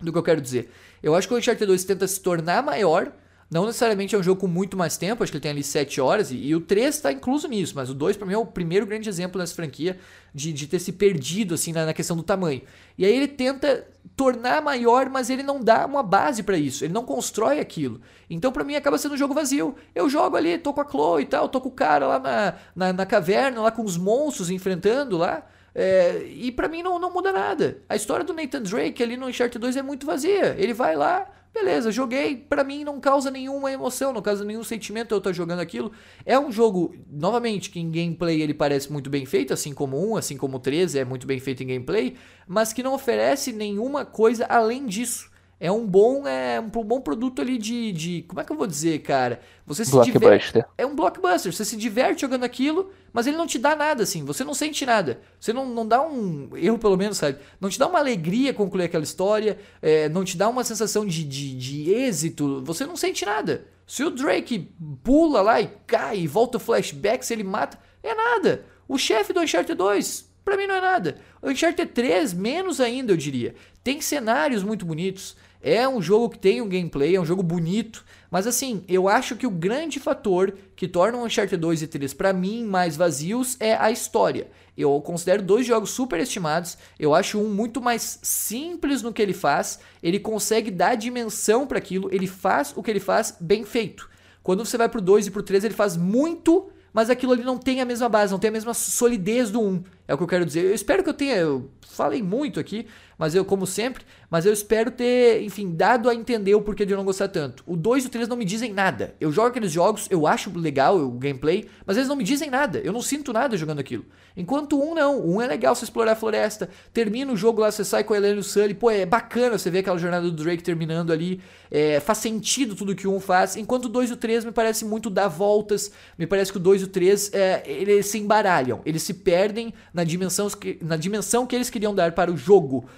[0.00, 0.70] do que eu quero dizer.
[1.02, 3.12] Eu acho que o Uncharted 2 tenta se tornar maior,
[3.50, 6.00] não necessariamente é um jogo com muito mais tempo, acho que ele tem ali 7
[6.00, 8.44] horas, e, e o 3 está incluso nisso, mas o 2 para mim é o
[8.44, 9.98] primeiro grande exemplo nessa franquia
[10.34, 12.60] de, de ter se perdido assim na, na, questão do tamanho.
[12.98, 16.92] E aí ele tenta tornar maior, mas ele não dá uma base para isso, ele
[16.92, 18.02] não constrói aquilo.
[18.28, 19.74] Então para mim acaba sendo um jogo vazio.
[19.94, 22.54] Eu jogo ali, tô com a Chloe e tal, tô com o cara lá na,
[22.76, 25.46] na, na caverna, lá com os monstros enfrentando lá.
[25.74, 27.78] É, e para mim não, não muda nada.
[27.88, 30.54] A história do Nathan Drake ali no Uncharted 2 é muito vazia.
[30.58, 35.12] Ele vai lá, beleza, joguei, para mim não causa nenhuma emoção, não causa nenhum sentimento
[35.12, 35.92] eu estar jogando aquilo.
[36.24, 40.16] É um jogo, novamente, que em gameplay ele parece muito bem feito, assim como um,
[40.16, 44.04] assim como o 13 é muito bem feito em gameplay, mas que não oferece nenhuma
[44.04, 45.30] coisa além disso.
[45.60, 48.22] É um bom, é um bom produto ali de, de.
[48.28, 49.40] Como é que eu vou dizer, cara?
[49.66, 50.64] Você se diverte.
[50.76, 51.52] É um blockbuster.
[51.52, 54.24] Você se diverte jogando aquilo, mas ele não te dá nada, assim.
[54.24, 55.20] Você não sente nada.
[55.40, 56.50] Você não, não dá um.
[56.56, 57.38] Erro, pelo menos, sabe?
[57.60, 59.58] Não te dá uma alegria concluir aquela história.
[59.82, 62.62] É, não te dá uma sensação de, de, de êxito.
[62.64, 63.66] Você não sente nada.
[63.84, 64.70] Se o Drake
[65.02, 68.64] pula lá e cai e volta o flashback, se ele mata, é nada.
[68.86, 71.16] O chefe do Uncharted 2, pra mim não é nada.
[71.42, 73.54] O Uncharted 3, menos ainda, eu diria.
[73.82, 75.36] Tem cenários muito bonitos.
[75.60, 79.34] É um jogo que tem um gameplay, é um jogo bonito, mas assim, eu acho
[79.36, 83.56] que o grande fator que torna o Uncharted 2 e 3 para mim mais vazios
[83.58, 84.48] é a história.
[84.76, 86.78] Eu considero dois jogos super estimados.
[87.00, 89.80] Eu acho um muito mais simples no que ele faz.
[90.00, 92.08] Ele consegue dar dimensão para aquilo.
[92.14, 94.08] Ele faz o que ele faz bem feito.
[94.40, 97.58] Quando você vai pro 2 e pro 3, ele faz muito, mas aquilo ali não
[97.58, 99.82] tem a mesma base, não tem a mesma solidez do 1.
[100.08, 100.64] É o que eu quero dizer.
[100.64, 101.36] Eu espero que eu tenha.
[101.36, 102.86] Eu falei muito aqui,
[103.18, 106.92] mas eu, como sempre, mas eu espero ter, enfim, dado a entender o porquê de
[106.92, 107.64] eu não gostar tanto.
[107.66, 109.14] O 2 e o 3 não me dizem nada.
[109.20, 112.78] Eu jogo aqueles jogos, eu acho legal o gameplay, mas eles não me dizem nada.
[112.78, 114.06] Eu não sinto nada jogando aquilo.
[114.36, 115.26] Enquanto 1 não.
[115.26, 118.16] 1 é legal você explorar a floresta, termina o jogo lá, você sai com a
[118.16, 121.40] Helena e o Sully, pô, é bacana você ver aquela jornada do Drake terminando ali.
[121.70, 123.56] É, faz sentido tudo que 1 faz.
[123.56, 125.90] Enquanto o 2 e o 3 me parece muito dar voltas.
[126.16, 128.80] Me parece que o 2 e o 3 é, eles se embaralham.
[128.86, 130.46] Eles se perdem na dimensão,
[130.80, 132.88] na dimensão que eles queriam dar para o jogo.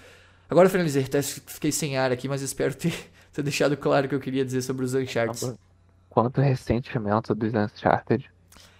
[0.50, 2.92] Agora eu finalizei, até fiquei sem ar aqui, mas espero ter,
[3.32, 5.54] ter deixado claro o que eu queria dizer sobre os Uncharted.
[6.10, 8.30] Quanto ressentimento dos Uncharted.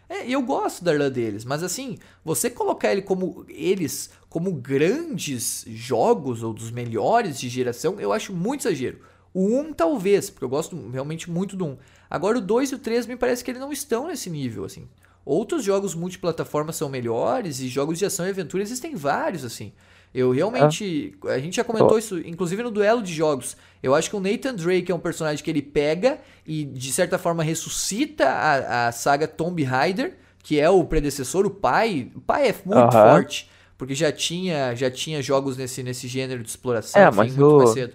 [0.07, 5.65] É, eu gosto da irmã deles, mas assim, você colocar ele como eles como grandes
[5.69, 8.99] jogos ou dos melhores de geração, eu acho muito exagero.
[9.33, 11.79] O 1 talvez, porque eu gosto realmente muito do 1.
[12.11, 14.89] Agora o 2 e o 3 me parece que eles não estão nesse nível assim.
[15.25, 19.73] Outros jogos multiplataforma são melhores e jogos de ação e aventura existem vários assim.
[20.13, 21.15] Eu realmente.
[21.27, 23.57] A gente já comentou isso, inclusive no duelo de jogos.
[23.81, 27.17] Eu acho que o Nathan Drake é um personagem que ele pega e, de certa
[27.17, 32.11] forma, ressuscita a, a saga Tomb Raider, que é o predecessor, o pai.
[32.15, 36.49] O pai é muito forte, porque já tinha, já tinha jogos nesse, nesse gênero de
[36.49, 37.59] exploração, é, enfim, mas muito o...
[37.59, 37.95] mais cedo.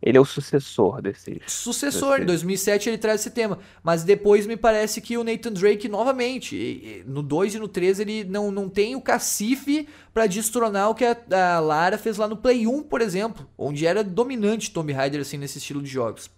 [0.00, 1.40] Ele é o sucessor desse.
[1.46, 2.22] Sucessor, desse...
[2.22, 3.58] em 2007 ele traz esse tema.
[3.82, 8.24] Mas depois me parece que o Nathan Drake, novamente, no 2 e no 3, ele
[8.24, 11.16] não, não tem o cacife para destronar o que a,
[11.56, 15.38] a, Lara fez lá no Play 1, por exemplo, onde era dominante Tomb Raider assim,
[15.38, 16.30] nesse estilo de jogos.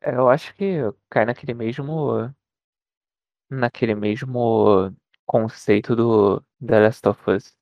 [0.00, 0.78] É, eu acho que
[1.10, 2.32] cai naquele mesmo.
[3.50, 4.92] naquele mesmo
[5.26, 7.56] conceito do The Last of Us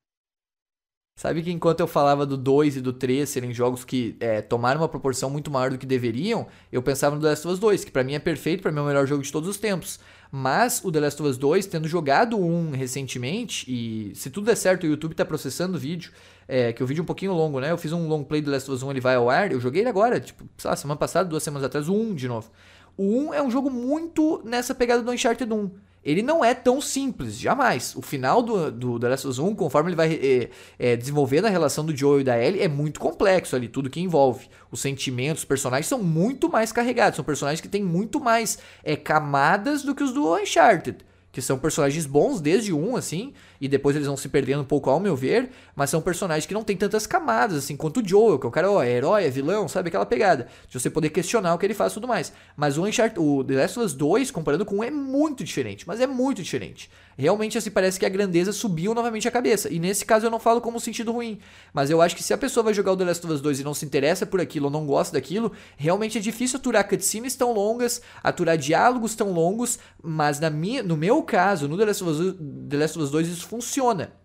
[1.17, 4.81] Sabe que enquanto eu falava do 2 e do 3 serem jogos que é, tomaram
[4.81, 7.85] uma proporção muito maior do que deveriam, eu pensava no The Last of Us 2,
[7.85, 10.01] que para mim é perfeito, para mim é o melhor jogo de todos os tempos.
[10.33, 14.57] Mas o The Last of Us 2, tendo jogado um recentemente, e se tudo der
[14.57, 16.11] certo, o YouTube tá processando o vídeo,
[16.49, 17.71] é, que o vídeo é um pouquinho longo, né?
[17.71, 19.53] Eu fiz um long play do The Last of Us 1, ele vai ao ar,
[19.53, 22.51] eu joguei ele agora, tipo, lá, semana passada, duas semanas atrás, o 1 de novo.
[22.97, 25.71] O 1 é um jogo muito nessa pegada do Uncharted 1
[26.05, 27.95] ele não é tão simples, jamais.
[27.97, 31.47] O final do, do The Last of Us 1, conforme ele vai é, é, desenvolvendo
[31.47, 34.49] a relação do Joel e da Ellie, é muito complexo ali, tudo que envolve.
[34.71, 38.97] Os sentimentos, os personagens são muito mais carregados, são personagens que têm muito mais é,
[38.97, 40.99] camadas do que os do Uncharted
[41.35, 44.89] que são personagens bons desde um, assim, e depois eles vão se perdendo um pouco
[44.89, 48.39] ao meu ver, mas são personagens que não tem tantas camadas, assim, quanto o Joel,
[48.39, 51.11] que é o cara, ó, é herói, é vilão, sabe aquela pegada, de você poder
[51.11, 52.33] questionar o que ele faz e tudo mais.
[52.57, 55.89] Mas o Uncharted, o The Last of Us 2, comparando com um, é muito diferente,
[55.89, 56.89] mas é muito diferente.
[57.17, 60.39] Realmente, assim, parece que a grandeza subiu novamente a cabeça, e nesse caso eu não
[60.41, 61.39] falo como sentido ruim,
[61.73, 63.61] mas eu acho que se a pessoa vai jogar o The Last of Us 2
[63.61, 67.37] e não se interessa por aquilo ou não gosta daquilo, realmente é difícil aturar cutscenes
[67.37, 72.05] tão longas, aturar diálogos tão longos, mas na minha, no meu caso, no The Last,
[72.05, 72.35] of Us,
[72.69, 74.24] The Last of Us 2 isso funciona.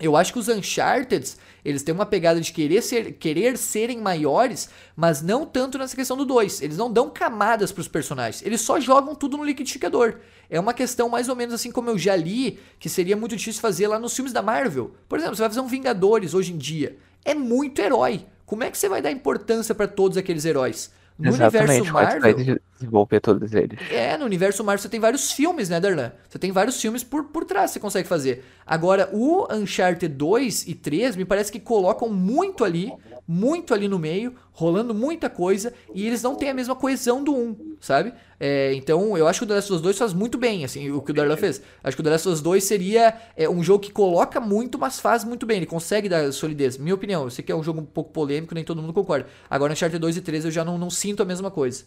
[0.00, 1.30] Eu acho que os Uncharted,
[1.62, 6.16] eles têm uma pegada de querer, ser, querer serem maiores, mas não tanto nessa questão
[6.16, 6.62] do 2.
[6.62, 10.16] Eles não dão camadas para os personagens, eles só jogam tudo no liquidificador.
[10.48, 13.60] É uma questão mais ou menos assim como eu já li, que seria muito difícil
[13.60, 14.94] fazer lá nos filmes da Marvel.
[15.08, 16.96] Por exemplo, você vai fazer um Vingadores hoje em dia.
[17.24, 18.24] é muito herói.
[18.46, 20.90] Como é que você vai dar importância para todos aqueles heróis?
[21.20, 22.20] No Exatamente, universo Marvel.
[22.20, 23.78] Vai desenvolver todos eles.
[23.90, 26.12] É, no universo Marvel você tem vários filmes, né, Darlan?
[26.28, 28.44] Você tem vários filmes por, por trás que você consegue fazer.
[28.66, 32.92] Agora, o Uncharted 2 e 3 me parece que colocam muito ali
[33.30, 37.32] muito ali no meio, rolando muita coisa, e eles não têm a mesma coesão do
[37.32, 38.12] 1, sabe?
[38.38, 40.90] É, então, eu acho que o The Last of Us 2 faz muito bem, assim,
[40.90, 41.62] o que o Darlan fez.
[41.82, 44.78] Acho que o The Last of Us 2 seria é, um jogo que coloca muito,
[44.78, 45.56] mas faz muito bem.
[45.56, 46.76] Ele consegue dar solidez.
[46.76, 49.26] Minha opinião, eu sei que é um jogo um pouco polêmico, nem todo mundo concorda.
[49.48, 51.84] Agora, no Uncharted 2 e 3 eu já não, não sinto a mesma coisa.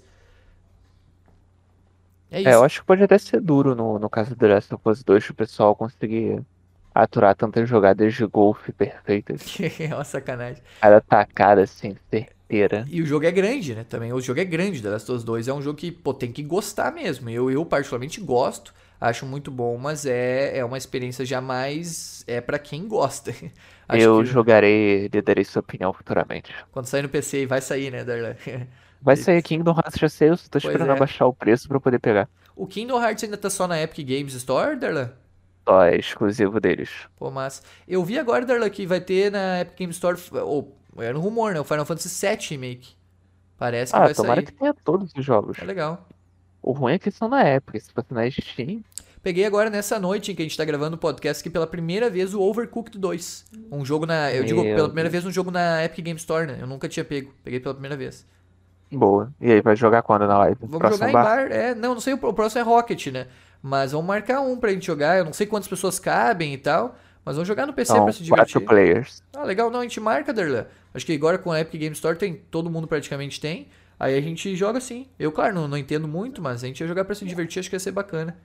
[2.31, 2.49] É, isso.
[2.49, 4.89] é, eu acho que pode até ser duro no, no caso do The Last of
[4.89, 6.41] Us 2 o pessoal conseguir
[6.93, 9.57] aturar tantas jogadas de golfe perfeitas.
[9.79, 10.61] é uma sacanagem.
[10.81, 11.95] Cada tacada assim,
[12.53, 12.85] certeira.
[12.89, 13.83] E o jogo é grande, né?
[13.87, 16.13] Também o jogo é grande, The Last of Us 2 é um jogo que, pô,
[16.13, 17.29] tem que gostar mesmo.
[17.29, 22.59] Eu, eu particularmente gosto, acho muito bom, mas é, é uma experiência jamais é para
[22.59, 23.33] quem gosta.
[23.89, 24.25] eu que...
[24.25, 26.53] jogarei, lhe darei sua opinião futuramente.
[26.71, 28.35] Quando sair no PC, vai sair, né, Darlan?
[29.05, 30.93] Vai sair Kingdom Hearts já saiu, só tô esperando é.
[30.93, 32.29] abaixar o preço para poder pegar.
[32.55, 35.11] O Kingdom Hearts ainda tá só na Epic Games Store, Darlan?
[35.67, 36.89] Só é exclusivo deles.
[37.17, 41.17] Pô, mas eu vi agora, Darla, que vai ter na Epic Game Store, ou era
[41.17, 41.59] um rumor, né?
[41.59, 42.95] O Final Fantasy VII Remake.
[43.57, 44.45] Parece que ah, vai tomara sair.
[44.45, 45.57] que tenha todos os jogos.
[45.59, 46.07] É legal.
[46.61, 48.83] O ruim é que são na Epic, se fosse na Steam...
[49.23, 52.09] Peguei agora nessa noite em que a gente tá gravando o podcast que pela primeira
[52.09, 53.45] vez o Overcooked 2.
[53.71, 54.29] Um jogo na.
[54.33, 56.57] Eu Meu digo, pela primeira vez um jogo na Epic Game Store, né?
[56.59, 57.33] Eu nunca tinha pego.
[57.41, 58.27] Peguei pela primeira vez.
[58.91, 59.33] Boa.
[59.39, 60.57] E aí, vai jogar quando na live?
[60.59, 61.51] Vamos próximo jogar em bar?
[61.53, 63.27] É, não, não sei, o próximo é Rocket, né?
[63.61, 65.17] Mas vamos marcar um pra gente jogar.
[65.17, 66.97] Eu não sei quantas pessoas cabem e tal.
[67.25, 68.53] Mas vamos jogar no PC não, pra se divertir.
[68.53, 69.23] Quatro players.
[69.33, 69.69] Ah, legal.
[69.69, 70.65] Não, a gente marca, Derlan.
[70.93, 72.41] Acho que agora com a Epic Game Store tem.
[72.51, 73.67] Todo mundo praticamente tem.
[73.99, 75.07] Aí a gente joga sim.
[75.17, 77.59] Eu, claro, não, não entendo muito, mas a gente ia jogar pra se divertir.
[77.59, 78.37] Acho que ia ser bacana.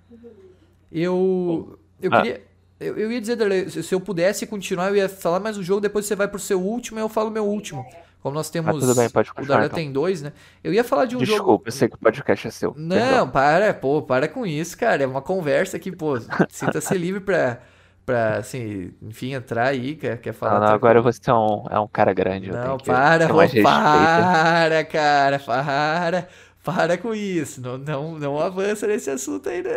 [0.92, 1.78] Eu.
[2.00, 2.22] Eu ah.
[2.22, 2.42] queria.
[2.78, 5.80] Eu, eu ia dizer, Derlan, se eu pudesse continuar, eu ia falar mais um jogo.
[5.80, 7.84] Depois você vai pro seu último e eu falo meu último.
[8.22, 8.76] Como nós temos.
[8.76, 9.76] Ah, tudo bem, pode o Darlan então.
[9.76, 10.32] tem dois, né?
[10.62, 11.64] Eu ia falar de um Desculpa, jogo.
[11.64, 12.74] Desculpa, eu sei que o podcast é seu.
[12.76, 13.30] Não, Perdão.
[13.30, 15.02] para, pô, para com isso, cara.
[15.02, 16.18] É uma conversa que, pô,
[16.48, 17.60] sinta-se livre pra,
[18.08, 20.60] pra, assim, enfim, entrar aí, quer, quer falar.
[20.60, 22.50] Não, não agora você é um, é um cara grande.
[22.50, 26.28] Não, para, pô, para, cara, para.
[26.64, 29.72] Para com isso, não, não, não avança nesse assunto aí, não.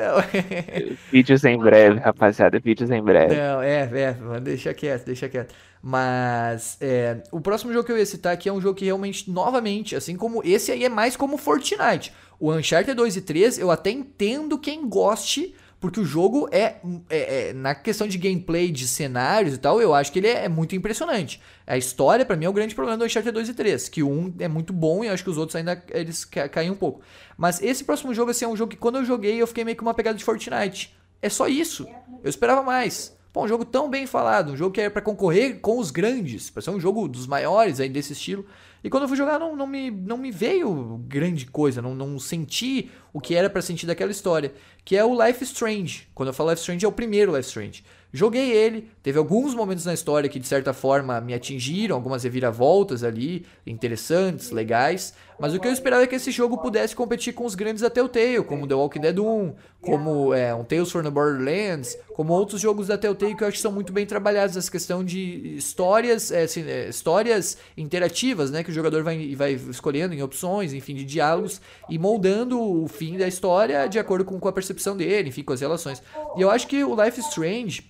[1.12, 3.34] Vídeos em breve, rapaziada, vídeos em breve.
[3.36, 5.54] Não, é, é, deixa quieto, deixa quieto.
[5.82, 9.32] Mas é, o próximo jogo que eu ia citar aqui é um jogo que realmente,
[9.32, 12.12] novamente, assim como esse aí é mais como Fortnite.
[12.40, 16.76] O Uncharted 2 e 3 eu até entendo quem goste, porque o jogo é,
[17.10, 20.46] é, é, na questão de gameplay, de cenários e tal, eu acho que ele é,
[20.46, 21.42] é muito impressionante.
[21.66, 24.36] A história, para mim, é o grande problema do Uncharted 2 e 3, que 1
[24.40, 27.02] é muito bom e eu acho que os outros ainda eles ca caem um pouco.
[27.36, 29.76] Mas esse próximo jogo, assim, é um jogo que quando eu joguei eu fiquei meio
[29.76, 30.96] que uma pegada de Fortnite.
[31.20, 31.88] É só isso.
[32.24, 33.18] Eu esperava mais.
[33.34, 36.50] Pô, um jogo tão bem falado, um jogo que era para concorrer com os grandes,
[36.50, 38.46] para ser um jogo dos maiores aí desse estilo.
[38.84, 42.20] E quando eu fui jogar, não, não, me, não me veio grande coisa, não, não
[42.20, 44.54] senti o que era para sentir daquela história,
[44.84, 46.08] que é o Life Strange.
[46.14, 47.84] Quando eu falo Life Strange, é o primeiro Life Strange.
[48.12, 53.04] Joguei ele, teve alguns momentos na história que de certa forma me atingiram, algumas reviravoltas
[53.04, 57.46] ali, interessantes, legais, mas o que eu esperava é que esse jogo pudesse competir com
[57.46, 61.10] os grandes da Telltale, como The Walking Dead 1, como é, um Tales from the
[61.10, 64.70] Borderlands, como outros jogos da Telltale que eu acho que são muito bem trabalhados essa
[64.70, 70.14] questão de histórias, é, assim, é, histórias interativas, né, que o jogador vai, vai escolhendo
[70.14, 74.48] em opções, enfim, de diálogos e moldando o fim da história de acordo com, com
[74.48, 76.04] a percepção dele, enfim, com as relações.
[76.38, 77.90] E eu acho que o Life is Strange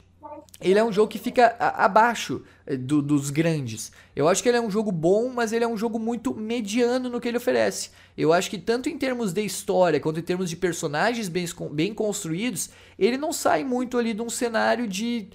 [0.61, 3.91] ele é um jogo que fica abaixo eh, do, dos grandes.
[4.15, 7.09] Eu acho que ele é um jogo bom, mas ele é um jogo muito mediano
[7.09, 7.89] no que ele oferece.
[8.17, 11.93] Eu acho que tanto em termos de história quanto em termos de personagens bem, bem
[11.93, 15.29] construídos, ele não sai muito ali de um cenário de,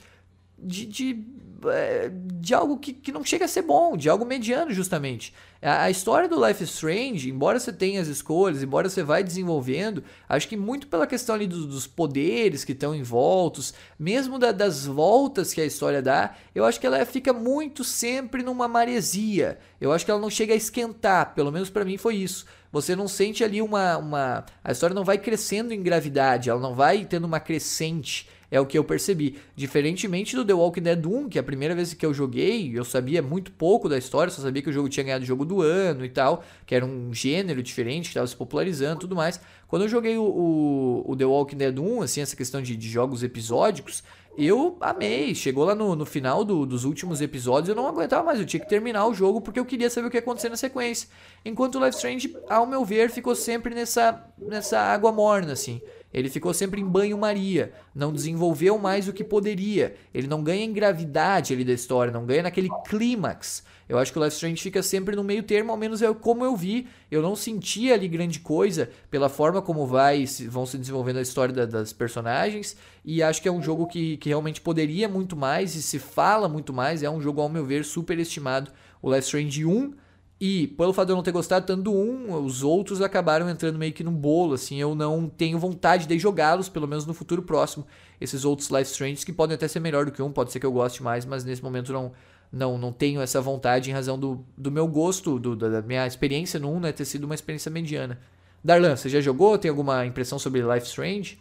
[0.58, 1.24] de, de
[1.68, 5.32] é, de algo que, que não chega a ser bom, de algo mediano, justamente.
[5.68, 10.04] A, história do Life is Strange, embora você tenha as escolhas, embora você vai desenvolvendo,
[10.28, 14.86] acho que muito pela questão ali dos, dos poderes que estão envoltos, mesmo da, das
[14.86, 19.58] voltas que a história dá, eu acho que ela fica muito sempre numa maresia.
[19.80, 22.46] Eu acho que ela não chega a esquentar, pelo menos para mim foi isso.
[22.70, 24.46] Você não sente ali uma, uma.
[24.62, 28.66] A história não vai crescendo em gravidade, ela não vai tendo uma crescente é o
[28.66, 29.38] que eu percebi.
[29.54, 33.22] Diferentemente do The Walking Dead 1, que a primeira vez que eu joguei, eu sabia
[33.22, 36.04] muito pouco da história, só sabia que o jogo tinha ganhado o jogo do ano
[36.04, 39.40] e tal, que era um gênero diferente, que estava se popularizando e tudo mais.
[39.68, 42.88] Quando eu joguei o, o, o The Walking Dead 1, assim, essa questão de, de
[42.88, 44.02] jogos episódicos,
[44.36, 45.34] eu amei.
[45.34, 48.38] Chegou lá no, no final do, dos últimos episódios, eu não aguentava mais.
[48.38, 50.56] Eu tinha que terminar o jogo porque eu queria saber o que ia acontecer na
[50.56, 51.08] sequência.
[51.44, 55.80] Enquanto o Life Strange, ao meu ver, ficou sempre nessa, nessa água morna, assim.
[56.12, 59.94] Ele ficou sempre em banho-maria, não desenvolveu mais o que poderia.
[60.14, 63.62] Ele não ganha em gravidade ali da história, não ganha naquele clímax.
[63.88, 66.44] Eu acho que o Life Strange fica sempre no meio termo, ao menos é como
[66.44, 66.88] eu vi.
[67.10, 71.54] Eu não senti ali grande coisa pela forma como vai vão se desenvolvendo a história
[71.54, 72.76] da, das personagens.
[73.04, 76.48] E acho que é um jogo que, que realmente poderia muito mais e se fala
[76.48, 77.02] muito mais.
[77.02, 78.72] É um jogo, ao meu ver, super estimado.
[79.00, 79.92] O Life Strange 1
[80.38, 83.78] e pelo fato de eu não ter gostado tanto do um, os outros acabaram entrando
[83.78, 87.42] meio que no bolo, assim, eu não tenho vontade de jogá-los, pelo menos no futuro
[87.42, 87.86] próximo,
[88.20, 90.66] esses outros Life Strange que podem até ser melhor do que um, pode ser que
[90.66, 92.12] eu goste mais, mas nesse momento não
[92.52, 96.60] não, não tenho essa vontade em razão do, do meu gosto, do, da minha experiência
[96.60, 98.20] no 1, né, ter sido uma experiência mediana.
[98.62, 99.58] Darlan, você já jogou?
[99.58, 101.40] Tem alguma impressão sobre Life Strange?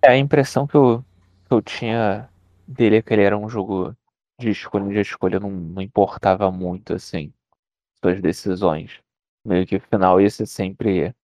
[0.00, 1.04] É, a impressão que eu,
[1.48, 2.28] que eu tinha
[2.66, 3.94] dele é que ele era um jogo
[4.38, 7.32] de escolha, de escolha não, não importava muito, assim
[8.02, 9.00] suas decisões.
[9.44, 11.14] Meio que o final ia ser sempre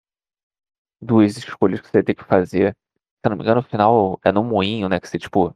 [1.01, 2.77] duas escolhas que você tem que fazer.
[3.25, 5.01] Se não me engano, o final é no moinho, né?
[5.01, 5.55] Que você, tipo.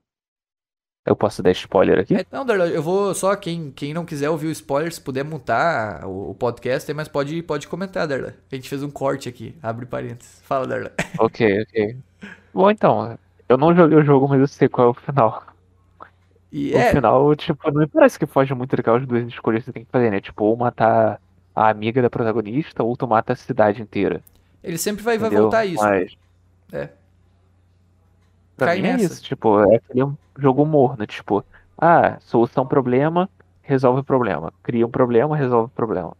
[1.06, 2.14] Eu posso dar spoiler aqui?
[2.14, 3.34] É, não, eu vou só.
[3.34, 7.42] Quem, quem não quiser ouvir o spoiler, se puder mutar o, o podcast, mas pode,
[7.42, 8.34] pode comentar, Darla.
[8.50, 10.42] A gente fez um corte aqui, abre parênteses.
[10.42, 10.92] Fala, Darla.
[11.18, 11.96] Ok, ok.
[12.52, 13.18] Bom, então.
[13.48, 15.42] Eu não joguei o jogo, mas eu sei qual é o final.
[16.52, 16.90] E no é...
[16.90, 19.90] final, tipo, não me parece que foge muito daquelas duas escolhas que você tem que
[19.90, 20.20] fazer, né?
[20.20, 21.20] Tipo, ou matar
[21.54, 24.20] a amiga da protagonista, ou tu mata a cidade inteira.
[24.62, 25.82] Ele sempre vai, vai voltar a isso.
[25.82, 26.16] Mas...
[26.72, 26.88] É.
[28.56, 29.04] Pra Cai mim é nessa.
[29.04, 31.44] é isso, tipo, é aquele jogo morno, tipo,
[31.78, 33.28] ah, solução problema,
[33.62, 34.52] resolve o problema.
[34.62, 36.14] Cria um problema, resolve o problema.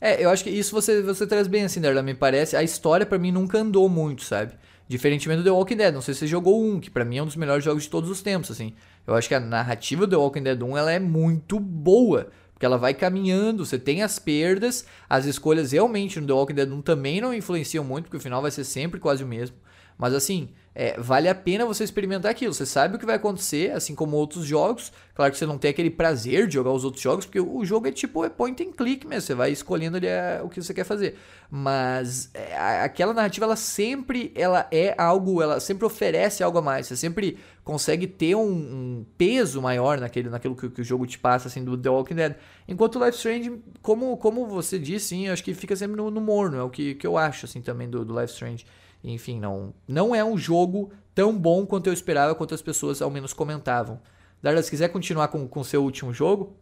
[0.00, 2.56] É, eu acho que isso você, você traz bem assim, Darla, me parece.
[2.56, 4.54] A história para mim nunca andou muito, sabe?
[4.90, 5.94] Diferentemente do The Walking Dead.
[5.94, 7.88] Não sei se você jogou um, que para mim é um dos melhores jogos de
[7.88, 8.74] todos os tempos, assim.
[9.06, 12.32] Eu acho que a narrativa do The Walking Dead 1 ela é muito boa.
[12.52, 16.68] Porque ela vai caminhando, você tem as perdas, as escolhas realmente no The Walking Dead
[16.68, 19.56] 1 também não influenciam muito, porque o final vai ser sempre quase o mesmo.
[19.96, 22.54] Mas assim, é, vale a pena você experimentar aquilo.
[22.54, 24.92] Você sabe o que vai acontecer, assim como outros jogos.
[25.14, 27.88] Claro que você não tem aquele prazer de jogar os outros jogos, porque o jogo
[27.88, 29.22] é tipo é point and click mesmo.
[29.22, 31.16] Você vai escolhendo ali é, o que você quer fazer.
[31.50, 36.86] Mas é, aquela narrativa, ela sempre ela é algo, ela sempre oferece algo a mais.
[36.86, 41.18] Você sempre consegue ter um, um peso maior naquele, naquilo que, que, o jogo te
[41.18, 42.36] passa, assim, do The Walking Dead.
[42.68, 46.20] Enquanto o Life Strange, como, como você disse, sim, acho que fica sempre no, no
[46.20, 46.58] morno.
[46.58, 48.64] É o que, que eu acho, assim, também do, do Life Strange.
[49.02, 53.10] Enfim, não, não é um jogo tão bom quanto eu esperava, quanto as pessoas ao
[53.10, 54.00] menos comentavam.
[54.42, 56.56] Darla, se quiser continuar com o seu último jogo.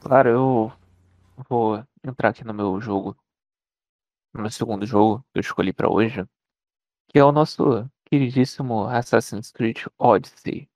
[0.00, 0.72] Claro, eu
[1.48, 3.16] vou entrar aqui no meu jogo,
[4.32, 6.24] no meu segundo jogo que eu escolhi para hoje,
[7.08, 10.68] que é o nosso queridíssimo Assassin's Creed Odyssey.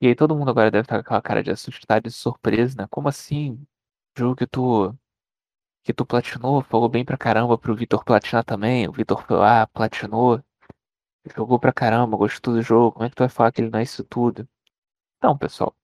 [0.00, 2.88] E aí todo mundo agora deve estar com aquela cara de assustado e surpresa, né?
[2.90, 3.66] Como assim?
[4.16, 4.94] Jogo que tu
[5.82, 8.88] que tu platinou, falou bem pra caramba pro Vitor platinar também.
[8.88, 10.42] O Vitor foi lá, platinou,
[11.36, 12.92] jogou pra caramba, gostou do jogo.
[12.92, 14.48] Como é que tu vai falar que ele não é isso tudo?
[15.18, 15.74] Então, pessoal,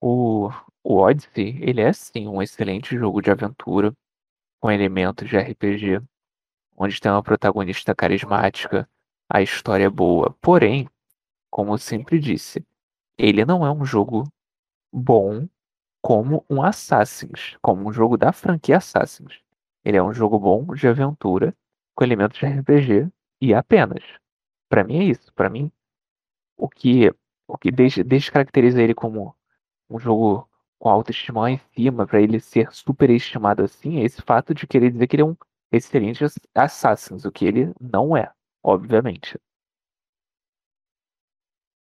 [0.00, 0.48] o,
[0.82, 3.92] o Odyssey, ele é sim um excelente jogo de aventura
[4.60, 6.00] com elementos de RPG,
[6.76, 8.88] onde tem uma protagonista carismática,
[9.28, 10.34] a história é boa.
[10.40, 10.88] Porém,
[11.50, 12.64] como eu sempre disse,
[13.18, 14.24] ele não é um jogo
[14.92, 15.48] bom
[16.02, 19.40] como um Assassin's, como um jogo da franquia Assassin's.
[19.84, 21.54] Ele é um jogo bom de aventura,
[21.94, 23.08] com elementos de RPG
[23.40, 24.02] e apenas.
[24.68, 25.32] Para mim é isso.
[25.34, 25.70] Para mim,
[26.56, 27.12] o que
[27.48, 29.34] o que descaracteriza ele como
[29.88, 34.22] um jogo com autoestima lá em cima, para ele ser super estimado assim, é esse
[34.22, 35.36] fato de querer dizer que ele é um
[35.72, 36.24] excelente
[36.54, 38.30] Assassin's, o que ele não é,
[38.62, 39.38] obviamente.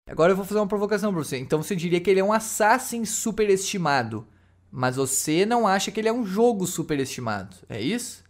[0.08, 1.38] Agora eu vou fazer uma provocação pra você.
[1.38, 4.28] Então você diria que ele é um Assassin superestimado.
[4.72, 7.56] Mas você não acha que ele é um jogo superestimado.
[7.68, 8.24] É isso?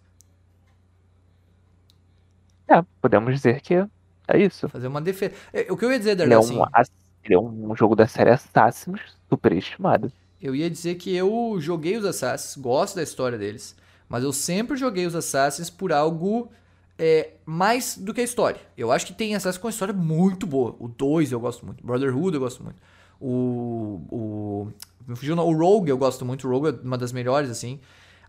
[2.68, 4.70] É, podemos dizer que é isso.
[4.70, 5.34] Fazer uma defesa.
[5.52, 6.92] É, o que eu ia dizer, Darlan, ele, é um, assim,
[7.24, 10.12] ele é um jogo da série Assassin's superestimado.
[10.42, 13.76] Eu ia dizer que eu joguei os Assassins, gosto da história deles.
[14.08, 16.50] Mas eu sempre joguei os Assassins por algo
[16.98, 18.60] é, mais do que a história.
[18.78, 20.76] Eu acho que tem Assassin's com uma história muito boa.
[20.80, 21.86] O 2 eu gosto muito.
[21.86, 22.82] Brotherhood eu gosto muito.
[23.20, 24.02] O.
[24.12, 24.68] O.
[25.16, 26.48] Fugiu, o Rogue eu gosto muito.
[26.48, 27.80] O Rogue é uma das melhores, assim.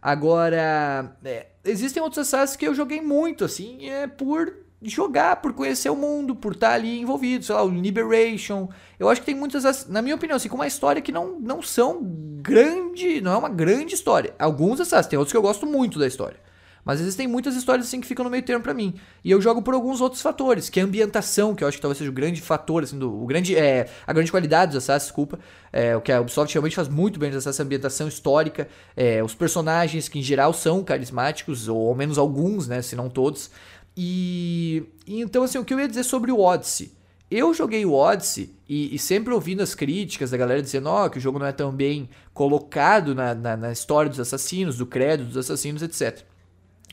[0.00, 1.16] Agora.
[1.24, 4.52] É, existem outros Assassins que eu joguei muito, assim, é por
[4.82, 8.68] jogar, por conhecer o mundo, por estar ali envolvido, sei lá, o Liberation.
[8.98, 11.62] Eu acho que tem muitas, na minha opinião, assim, com uma história que não, não
[11.62, 14.34] são grande, não é uma grande história.
[14.38, 16.38] Alguns Assassins, tem outros que eu gosto muito da história.
[16.86, 18.94] Mas existem muitas histórias assim que ficam no meio termo para mim.
[19.24, 21.82] E eu jogo por alguns outros fatores, que é a ambientação, que eu acho que
[21.82, 25.08] talvez seja o grande fator, assim, do, o grande, é, a grande qualidade dos Assassin's,
[25.08, 25.40] desculpa.
[25.72, 28.68] É, o que a Ubisoft realmente faz muito bem nessa ambientação histórica.
[28.96, 32.80] É, os personagens, que em geral são carismáticos, ou ao menos alguns, né?
[32.82, 33.50] Se não todos.
[33.96, 36.92] E, e então, assim, o que eu ia dizer sobre o Odyssey?
[37.28, 41.18] Eu joguei o Odyssey e, e, sempre ouvindo as críticas da galera dizendo oh, que
[41.18, 45.24] o jogo não é tão bem colocado na, na, na, história dos assassinos, do credo
[45.24, 46.22] dos assassinos, etc.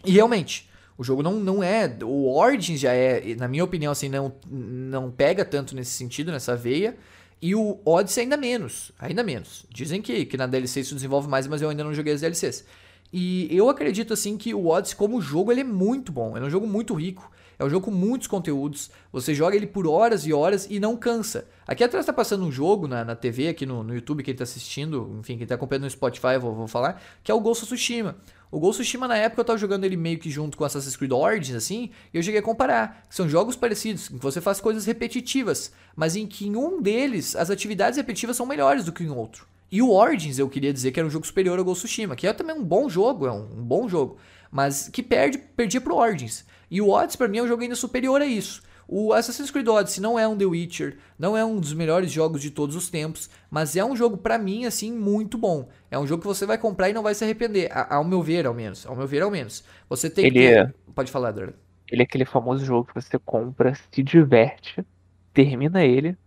[0.06, 1.97] E realmente, o jogo não, não é.
[2.04, 6.56] O Origins já é, na minha opinião, assim, não, não pega tanto nesse sentido, nessa
[6.56, 6.97] veia.
[7.41, 8.91] E o Odyssey ainda menos.
[8.97, 9.66] Ainda menos.
[9.70, 12.66] Dizem que, que na DLC isso desenvolve mais, mas eu ainda não joguei as DLCs.
[13.12, 16.49] E eu acredito assim que o Odyssey como jogo ele é muito bom, é um
[16.49, 17.30] jogo muito rico.
[17.60, 18.89] É um jogo com muitos conteúdos.
[19.12, 21.47] Você joga ele por horas e horas e não cansa.
[21.68, 24.43] Aqui atrás tá passando um jogo na, na TV, aqui no, no YouTube, quem tá
[24.43, 27.74] assistindo, enfim, quem tá acompanhando no Spotify, vou, vou falar, que é o Ghost of
[27.74, 28.18] Tsushima.
[28.54, 30.95] O Ghost of Tsushima, na época, eu tava jogando ele meio que junto com Assassin's
[30.95, 33.04] Creed Origins, assim, e eu cheguei a comparar.
[33.10, 37.36] São jogos parecidos, em que você faz coisas repetitivas, mas em que em um deles
[37.36, 39.47] as atividades repetitivas são melhores do que em outro.
[39.72, 42.16] E o Origins, eu queria dizer que era um jogo superior ao Ghost of Tsushima,
[42.16, 44.18] que é também um bom jogo, é um, um bom jogo,
[44.51, 46.45] mas que perde, perdia pro Origins.
[46.70, 48.62] E o Odyssey, pra mim, é um jogo ainda superior a isso.
[48.88, 52.41] O Assassin's Creed Odyssey não é um The Witcher, não é um dos melhores jogos
[52.41, 55.69] de todos os tempos, mas é um jogo para mim assim muito bom.
[55.89, 58.45] É um jogo que você vai comprar e não vai se arrepender, ao meu ver,
[58.45, 58.86] ao menos.
[58.86, 59.63] Ao meu ver, ao menos.
[59.89, 60.71] Você tem ele que é...
[60.93, 61.53] Pode falar, Dora.
[61.89, 64.86] Ele é aquele famoso jogo que você compra, se diverte,
[65.34, 66.17] termina ele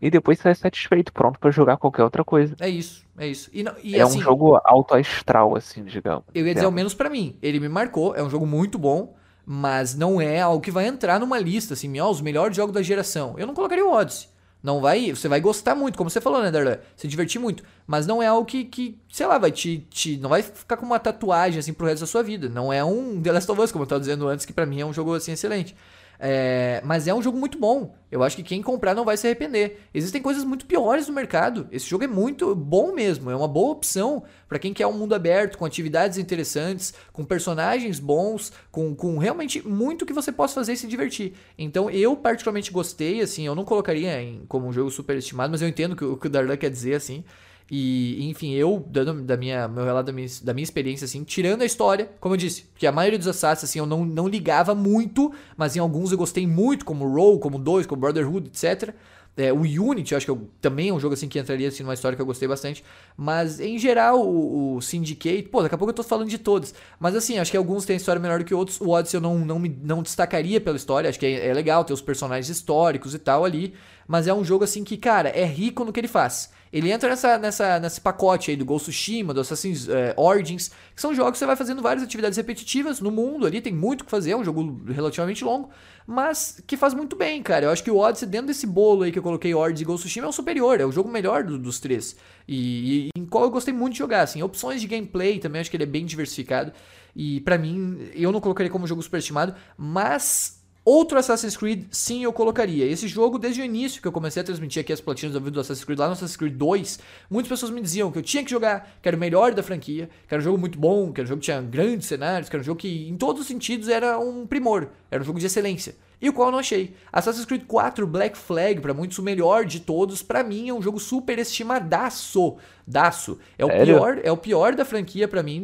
[0.00, 2.54] e depois sai satisfeito, pronto para jogar qualquer outra coisa.
[2.60, 3.50] É isso, é isso.
[3.52, 6.24] E, e, é assim, um jogo alto astral, assim, digamos.
[6.34, 7.38] Eu ia dizer, ao menos para mim.
[7.40, 9.14] Ele me marcou, é um jogo muito bom
[9.46, 12.82] mas não é algo que vai entrar numa lista, assim, ó, os melhores jogos da
[12.82, 13.34] geração.
[13.38, 14.28] Eu não colocaria o Odyssey.
[14.62, 16.78] Não vai, você vai gostar muito, como você falou, né, Darlan?
[16.96, 17.62] Se divertir muito.
[17.86, 20.16] Mas não é algo que, que sei lá, vai te, te.
[20.16, 22.48] Não vai ficar com uma tatuagem, assim, pro resto da sua vida.
[22.48, 24.80] Não é um The Last of Us, como eu tava dizendo antes, que para mim
[24.80, 25.76] é um jogo, assim, excelente.
[26.18, 27.94] É, mas é um jogo muito bom.
[28.10, 29.80] Eu acho que quem comprar não vai se arrepender.
[29.92, 31.66] Existem coisas muito piores no mercado.
[31.72, 33.30] Esse jogo é muito bom mesmo.
[33.30, 37.98] É uma boa opção para quem quer um mundo aberto, com atividades interessantes, com personagens
[37.98, 41.34] bons, com, com realmente muito que você possa fazer e se divertir.
[41.58, 45.62] Então eu particularmente gostei, assim, eu não colocaria em, como um jogo super estimado, mas
[45.62, 47.24] eu entendo o que, o Darlan quer dizer, assim.
[47.70, 51.62] E, enfim, eu, dando da minha, meu relato da minha, da minha experiência, assim, tirando
[51.62, 54.74] a história, como eu disse, que a maioria dos Assassins, assim, eu não, não ligava
[54.74, 58.94] muito, mas em alguns eu gostei muito, como Roll, como 2, como Brotherhood, etc.
[59.36, 61.82] É, o Unity, eu acho que eu, também é um jogo assim que entraria assim,
[61.82, 62.84] numa história que eu gostei bastante.
[63.16, 66.72] Mas em geral, o, o, Syndicate, pô, daqui a pouco eu tô falando de todos.
[67.00, 68.80] Mas assim, acho que alguns têm história melhor do que outros.
[68.80, 71.10] O Odyssey eu não, não, me, não destacaria pela história.
[71.10, 73.74] Acho que é, é legal ter os personagens históricos e tal ali.
[74.06, 76.50] Mas é um jogo assim que, cara, é rico no que ele faz.
[76.74, 81.00] Ele entra nessa, nessa, nesse pacote aí do Ghost Tsushima, do Assassin's é, Origins, que
[81.00, 84.04] são jogos que você vai fazendo várias atividades repetitivas no mundo ali, tem muito o
[84.04, 85.70] que fazer, é um jogo relativamente longo,
[86.04, 87.66] mas que faz muito bem, cara.
[87.66, 90.04] Eu acho que o Odyssey, dentro desse bolo aí que eu coloquei, Origins e Ghost
[90.04, 92.16] Tsushima, é o superior, é o jogo melhor do, dos três.
[92.48, 94.42] E, e, em qual eu gostei muito de jogar, assim.
[94.42, 96.72] Opções de gameplay também, acho que ele é bem diversificado.
[97.14, 102.32] E para mim, eu não colocaria como jogo superestimado, mas Outro Assassin's Creed, sim, eu
[102.32, 102.84] colocaria.
[102.84, 105.52] Esse jogo, desde o início que eu comecei a transmitir aqui as platinas do vídeo
[105.52, 106.98] do Assassin's Creed, lá no Assassin's Creed 2,
[107.30, 110.10] muitas pessoas me diziam que eu tinha que jogar, que era o melhor da franquia,
[110.28, 112.56] que era um jogo muito bom, que era um jogo que tinha grandes cenários, que
[112.56, 115.46] era um jogo que, em todos os sentidos, era um primor, era um jogo de
[115.46, 115.96] excelência.
[116.20, 116.94] E o qual eu não achei.
[117.10, 120.82] Assassin's Creed 4 Black Flag, para muitos o melhor de todos, para mim é um
[120.82, 122.56] jogo super estimadaço.
[122.86, 123.38] Daço.
[123.58, 125.62] É o pior, é o pior da franquia para mim,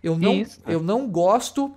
[0.00, 1.74] Eu não, eu não gosto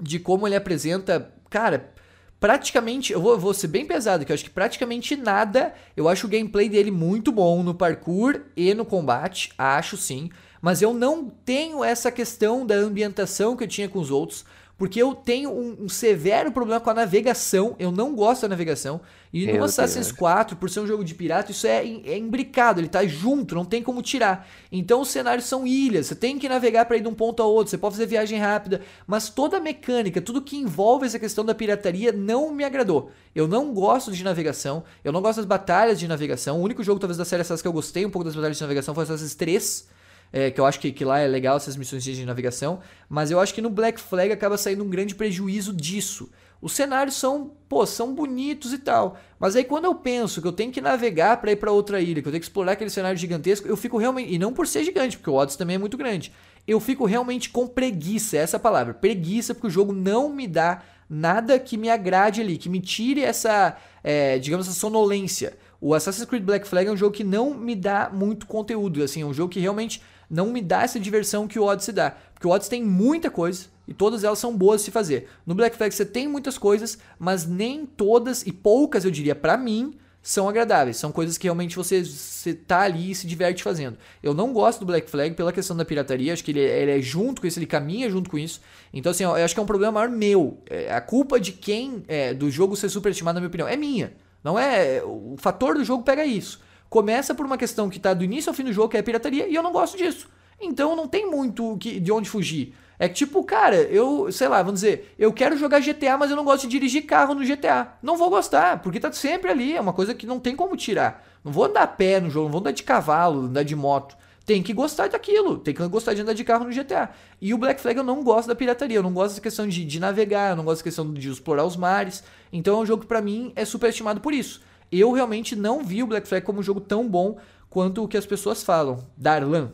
[0.00, 1.94] de como ele apresenta, cara,
[2.40, 5.74] praticamente, eu vou, vou ser bem pesado, que eu acho que praticamente nada.
[5.96, 10.30] Eu acho o gameplay dele muito bom no parkour e no combate, acho sim.
[10.60, 14.44] Mas eu não tenho essa questão da ambientação que eu tinha com os outros.
[14.78, 17.74] Porque eu tenho um, um, severo problema com a navegação.
[17.78, 19.00] Eu não gosto da navegação.
[19.44, 22.80] E no Assassin's 4, por ser um jogo de pirata, isso é, é imbricado.
[22.80, 24.48] Ele tá junto, não tem como tirar.
[24.72, 26.06] Então os cenários são ilhas.
[26.06, 27.70] Você tem que navegar para ir de um ponto a outro.
[27.70, 28.80] Você pode fazer viagem rápida.
[29.06, 33.10] Mas toda a mecânica, tudo que envolve essa questão da pirataria não me agradou.
[33.34, 34.84] Eu não gosto de navegação.
[35.04, 36.58] Eu não gosto das batalhas de navegação.
[36.58, 38.62] O único jogo, talvez, da série Assassin's que eu gostei um pouco das batalhas de
[38.62, 39.96] navegação foi Assassin's 3
[40.32, 43.40] é, que eu acho que, que lá é legal essas missões de navegação, mas eu
[43.40, 46.28] acho que no Black Flag acaba saindo um grande prejuízo disso.
[46.66, 50.52] Os cenários são, pô, são bonitos e tal, mas aí quando eu penso que eu
[50.52, 53.16] tenho que navegar para ir para outra ilha, que eu tenho que explorar aquele cenário
[53.16, 55.96] gigantesco, eu fico realmente, e não por ser gigante, porque o Odyssey também é muito
[55.96, 56.32] grande,
[56.66, 61.56] eu fico realmente com preguiça, essa palavra, preguiça, porque o jogo não me dá nada
[61.56, 65.56] que me agrade ali, que me tire essa, é, digamos, essa sonolência.
[65.80, 69.22] O Assassin's Creed Black Flag é um jogo que não me dá muito conteúdo, assim,
[69.22, 72.16] é um jogo que realmente não me dá essa diversão que o Odyssey dá.
[72.34, 75.28] Porque o Odyssey tem muita coisa, e todas elas são boas de se fazer.
[75.46, 79.56] No Black Flag você tem muitas coisas, mas nem todas e poucas, eu diria, para
[79.56, 79.94] mim,
[80.26, 80.96] são agradáveis.
[80.96, 83.96] São coisas que realmente você, você tá ali e se diverte fazendo.
[84.20, 86.98] Eu não gosto do Black Flag pela questão da pirataria, acho que ele, é, ele
[86.98, 88.60] é junto com isso, ele caminha junto com isso.
[88.92, 90.58] Então, assim, eu acho que é um problema maior meu.
[90.68, 94.14] É, a culpa de quem, é, do jogo ser superestimado, na minha opinião, é minha.
[94.42, 95.00] Não é.
[95.04, 96.60] O fator do jogo pega isso.
[96.88, 99.04] Começa por uma questão que tá do início ao fim do jogo, que é a
[99.04, 100.28] pirataria, e eu não gosto disso.
[100.60, 102.74] Então não tem muito que, de onde fugir.
[102.98, 106.36] É que tipo, cara, eu, sei lá, vamos dizer, eu quero jogar GTA, mas eu
[106.36, 107.94] não gosto de dirigir carro no GTA.
[108.02, 111.24] Não vou gostar, porque tá sempre ali, é uma coisa que não tem como tirar.
[111.44, 114.16] Não vou andar a pé no jogo, não vou andar de cavalo, andar de moto.
[114.46, 117.10] Tem que gostar daquilo, tem que gostar de andar de carro no GTA.
[117.40, 119.84] E o Black Flag eu não gosto da pirataria, eu não gosto da questão de,
[119.84, 122.22] de navegar, eu não gosto da questão de explorar os mares.
[122.52, 124.62] Então é um jogo que pra mim é superestimado por isso.
[124.90, 127.38] Eu realmente não vi o Black Flag como um jogo tão bom
[127.68, 129.04] quanto o que as pessoas falam.
[129.16, 129.72] Darlan.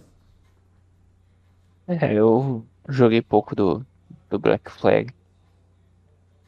[1.87, 3.85] É, eu Joguei pouco do,
[4.29, 5.13] do Black Flag.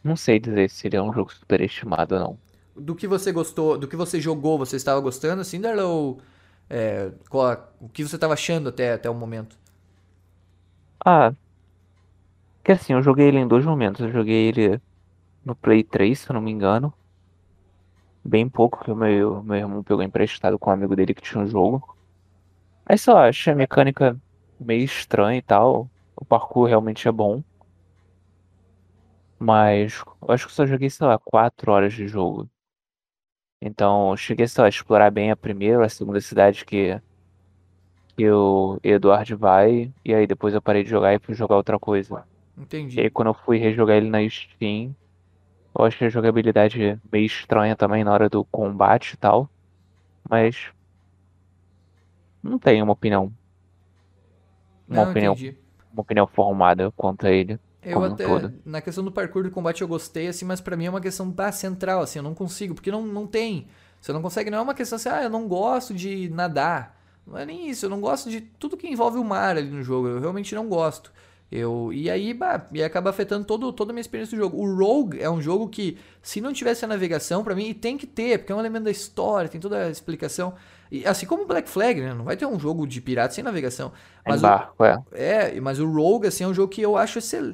[0.02, 2.38] Não sei dizer se ele é um jogo superestimado ou não.
[2.76, 6.20] Do que você gostou, do que você jogou, você estava gostando, assim, ou
[6.68, 7.10] é,
[7.80, 9.56] o que você estava achando até, até o momento?
[11.04, 11.34] Ah,
[12.64, 14.00] que assim, eu joguei ele em dois momentos.
[14.00, 14.80] Eu joguei ele
[15.44, 16.92] no Play 3, se eu não me engano.
[18.24, 21.42] Bem pouco, que o meu, meu irmão pegou emprestado com um amigo dele que tinha
[21.42, 21.94] um jogo.
[22.86, 24.16] Aí só achei a mecânica
[24.58, 25.90] meio estranha e tal.
[26.16, 27.42] O parkour realmente é bom.
[29.38, 32.48] Mas eu acho que só joguei, sei lá, 4 horas de jogo.
[33.60, 37.00] Então, cheguei, sei lá, a explorar bem a primeira, a segunda cidade que,
[38.16, 39.92] que o Eduardo vai.
[40.04, 42.24] E aí depois eu parei de jogar e fui jogar outra coisa.
[42.56, 42.96] Entendi.
[42.98, 44.94] E aí quando eu fui rejogar ele na Steam,
[45.78, 49.48] eu achei a jogabilidade meio estranha também na hora do combate e tal.
[50.28, 50.72] Mas.
[52.42, 53.32] Não tenho uma opinião.
[54.88, 55.63] Uma Não, opinião entendi
[55.94, 57.58] uma opinião formada quanto a ele.
[57.82, 60.86] Eu até, um na questão do parkour do combate eu gostei, assim, mas para mim
[60.86, 63.68] é uma questão da central, assim, eu não consigo, porque não, não tem.
[64.00, 66.98] Você não consegue, não é uma questão assim, ah, eu não gosto de nadar.
[67.26, 69.82] Não é nem isso, eu não gosto de tudo que envolve o mar ali no
[69.82, 71.12] jogo, eu realmente não gosto.
[71.52, 74.58] Eu, e aí, bah, e acaba afetando todo, toda a minha experiência do jogo.
[74.58, 77.96] O Rogue é um jogo que, se não tivesse a navegação, para mim, e tem
[77.96, 80.54] que ter, porque é um elemento da história, tem toda a explicação.
[80.90, 82.14] E, assim como o Black Flag, né?
[82.14, 83.92] Não vai ter um jogo de pirata sem navegação.
[84.26, 85.02] Mas é barco, o, é.
[85.12, 87.52] É, mas o Rogue, assim, é um jogo que eu acho excel,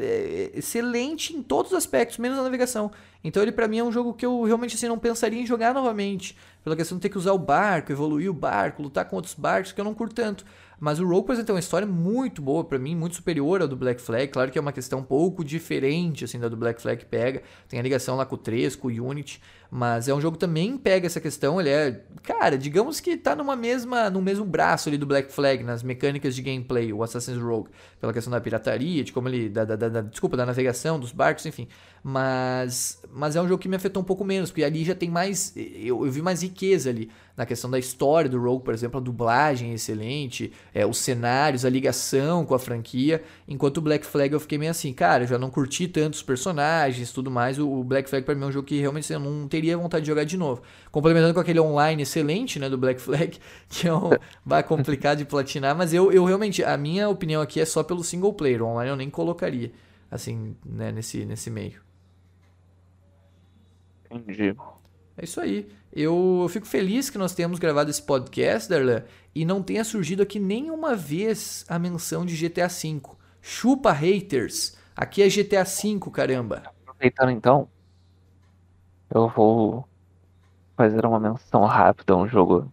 [0.55, 2.91] excelente em todos os aspectos, menos a navegação.
[3.23, 5.75] Então ele para mim é um jogo que eu realmente assim, não pensaria em jogar
[5.75, 6.37] novamente.
[6.63, 9.73] Pela questão de ter que usar o barco, evoluir o barco, lutar com outros barcos,
[9.73, 10.45] que eu não curto tanto.
[10.79, 13.69] Mas o Rogue, por exemplo, tem uma história muito boa para mim, muito superior ao
[13.69, 14.29] do Black Flag.
[14.29, 17.43] Claro que é uma questão um pouco diferente, assim, da do Black Flag pega.
[17.69, 19.43] Tem a ligação lá com o 3, com o Unity.
[19.71, 21.61] Mas é um jogo que também pega essa questão.
[21.61, 25.63] Ele é, cara, digamos que tá numa mesma, no mesmo braço ali do Black Flag,
[25.63, 27.71] nas mecânicas de gameplay, o Assassin's Rogue.
[28.01, 29.49] Pela questão da pirataria, de como ele.
[29.49, 31.69] Da, da, da, desculpa, da navegação, dos barcos, enfim.
[32.03, 35.09] Mas, mas é um jogo que me afetou um pouco menos, porque ali já tem
[35.09, 35.55] mais.
[35.57, 37.09] Eu, eu vi mais riqueza ali
[37.41, 41.65] na questão da história do Rogue, por exemplo, a dublagem é excelente, é, os cenários,
[41.65, 43.23] a ligação com a franquia.
[43.49, 47.13] Enquanto o Black Flag eu fiquei meio assim, cara, eu já não curti tantos personagens
[47.13, 47.59] tudo mais.
[47.59, 50.03] O, o Black Flag para mim é um jogo que realmente eu não teria vontade
[50.05, 50.63] de jogar de novo.
[50.91, 53.39] Complementando com aquele online excelente, né, do Black Flag,
[53.69, 54.11] que é um
[54.45, 58.03] vai complicado de platinar, mas eu, eu realmente, a minha opinião aqui é só pelo
[58.03, 59.71] single player, o online eu nem colocaria,
[60.11, 61.81] assim, né, nesse, nesse meio.
[64.11, 64.57] Entendi.
[65.17, 65.69] É isso aí.
[65.93, 69.05] Eu, eu fico feliz que nós tenhamos gravado esse podcast, Darlan,
[69.35, 73.03] e não tenha surgido aqui nenhuma vez a menção de GTA V.
[73.43, 74.77] Chupa haters.
[74.97, 76.63] Aqui é GTA V, caramba.
[76.87, 77.69] Aproveitando então,
[79.13, 79.87] eu vou
[80.77, 82.73] fazer uma menção rápida a um jogo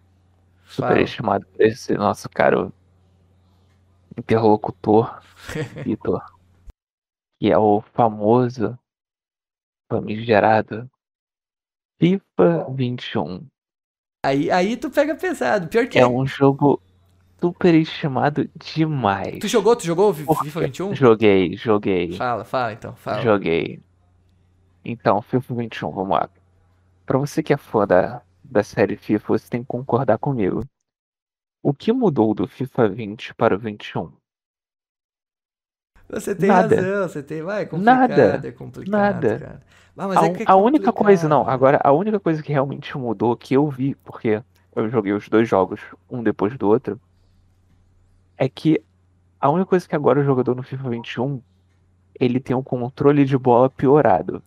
[0.65, 2.71] super estimado por esse nosso caro
[4.17, 5.21] interlocutor,
[5.83, 6.23] Vitor,
[7.39, 8.77] que é o famoso,
[9.91, 10.89] famigerado
[11.99, 13.47] FIFA 21.
[14.25, 15.67] Aí, aí tu pega pesado.
[15.67, 16.01] Pior que é.
[16.01, 16.81] É um jogo
[17.39, 19.39] super estimado demais.
[19.39, 19.75] Tu jogou?
[19.75, 20.95] Tu jogou FIFA 21?
[20.95, 22.13] Joguei, joguei.
[22.13, 23.21] Fala, fala então, fala.
[23.21, 23.81] Joguei.
[24.89, 26.29] Então, FIFA 21, vamos lá.
[27.05, 30.63] Pra você que é fã da, da série FIFA, você tem que concordar comigo.
[31.61, 34.13] O que mudou do FIFA 20 para o 21?
[36.09, 36.73] Você tem Nada.
[36.73, 37.41] razão, você tem.
[37.41, 38.47] Vai, é complicado, Nada.
[38.47, 39.39] é complicado, Nada.
[39.39, 39.61] cara.
[39.97, 43.35] Ah, a, é é a única coisa, não, agora a única coisa que realmente mudou
[43.35, 44.41] que eu vi, porque
[44.73, 46.97] eu joguei os dois jogos um depois do outro,
[48.37, 48.81] é que
[49.37, 51.41] a única coisa que agora o jogador no FIFA 21
[52.17, 54.41] ele tem um controle de bola piorado.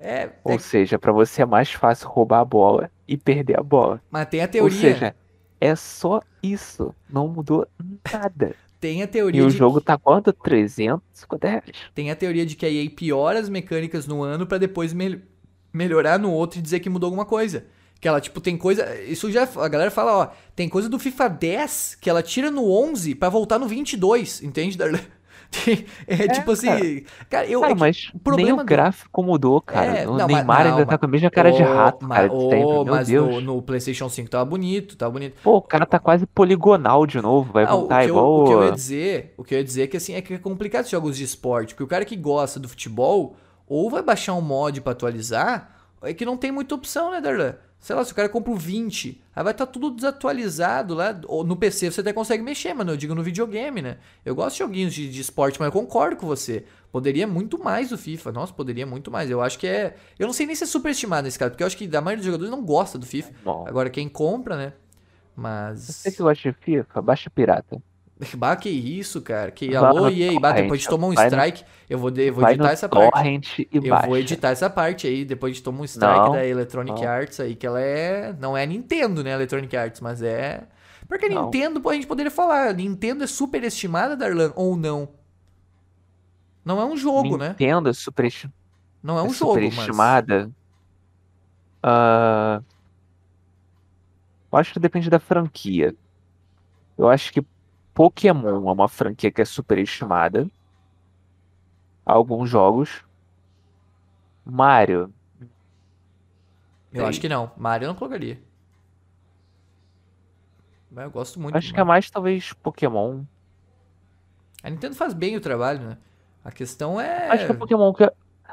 [0.00, 0.58] É, Ou é...
[0.58, 4.00] seja, para você é mais fácil roubar a bola e perder a bola.
[4.10, 4.74] Mas tem a teoria.
[4.76, 5.14] Ou seja,
[5.60, 7.66] é só isso, não mudou
[8.12, 8.54] nada.
[8.80, 10.32] Tem a teoria E o jogo tá quanto?
[10.32, 11.64] 350 reais.
[11.94, 15.18] tem a teoria de que a EA piora as mecânicas no ano pra depois mel-
[15.70, 17.66] melhorar no outro e dizer que mudou alguma coisa.
[18.00, 18.98] Que ela, tipo, tem coisa.
[19.02, 19.42] Isso já.
[19.56, 20.28] A galera fala, ó.
[20.56, 24.78] Tem coisa do FIFA 10 que ela tira no 11 pra voltar no 22, entende,
[24.78, 25.00] Darlan?
[25.50, 27.04] Tem- É, tipo assim.
[27.28, 27.60] Cara, eu.
[27.60, 29.98] Cara, é mas o nem do- o gráfico mudou, cara.
[29.98, 31.66] É, o não, mas- Neymar não, ainda tá mas- com a mesma cara de Ô,
[31.66, 32.58] rato, cara, de sempre.
[32.58, 33.28] Meu mas Deus.
[33.28, 35.40] no, no PlayStation 5 tava bonito, tava bonito.
[35.42, 37.52] Pô, o cara tá quase poligonal de novo.
[37.52, 38.40] Vai Ah, o, voltar eu, igual.
[38.42, 40.20] o que eu ia o- dizer, o que eu ia dizer é que assim, é
[40.20, 43.34] que é complicado esses jogos de esporte, porque o cara que gosta do futebol,
[43.66, 45.70] ou vai baixar um mod pra atualizar,
[46.02, 47.54] é que não tem muita opção, né, Darlan?
[47.80, 51.14] Sei lá, se o cara compra o 20, aí vai estar tudo desatualizado lá.
[51.14, 52.92] No PC você até consegue mexer, mano.
[52.92, 53.96] Eu digo no videogame, né?
[54.22, 56.64] Eu gosto de joguinhos de, de esporte, mas eu concordo com você.
[56.92, 58.32] Poderia muito mais o FIFA.
[58.32, 59.30] Nossa, poderia muito mais.
[59.30, 59.96] Eu acho que é.
[60.18, 62.18] Eu não sei nem se é superestimado nesse cara, porque eu acho que a maioria
[62.18, 63.32] dos jogadores não gosta do FIFA.
[63.42, 64.72] Bom, Agora quem compra, né?
[65.34, 65.80] Mas.
[65.80, 67.82] Você que gosta de FIFA, baixa pirata.
[68.36, 69.50] Bah, que isso, cara.
[69.50, 72.70] Que alô, no EA, bah, depois de tomar um strike, eu vou, eu vou editar
[72.72, 73.68] essa parte.
[73.72, 74.06] e Eu baixa.
[74.06, 77.08] vou editar essa parte aí, depois de tomar um strike Não, da Electronic não.
[77.08, 78.34] Arts aí, que ela é.
[78.38, 79.32] Não é Nintendo, né?
[79.32, 80.64] Electronic Arts, mas é.
[81.08, 81.44] Porque a Não.
[81.46, 85.08] Nintendo, pô, a gente poderia falar, Nintendo é superestimada, Darlan, ou não?
[86.64, 87.48] Não é um jogo, né?
[87.50, 88.54] Nintendo é superestimada.
[89.02, 89.74] Não é um é jogo, mas.
[89.74, 90.50] superestimada.
[91.82, 92.62] Ah,
[94.52, 95.94] eu acho que depende da franquia.
[96.98, 97.42] Eu acho que
[97.94, 100.48] Pokémon é uma franquia que é superestimada.
[102.04, 103.04] Alguns jogos.
[104.44, 105.12] Mario.
[106.92, 107.52] Eu acho que não.
[107.56, 108.40] Mario eu não colocaria.
[110.90, 111.56] Mas eu gosto muito.
[111.56, 113.22] Acho que é mais talvez Pokémon.
[114.62, 115.98] A Nintendo faz bem o trabalho, né?
[116.44, 117.28] A questão é.
[117.28, 118.10] Acho que é Pokémon que.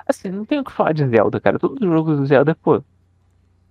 [0.07, 1.57] Assim, não tenho o que falar de Zelda, cara.
[1.57, 2.83] Todos os jogos do Zelda, pô.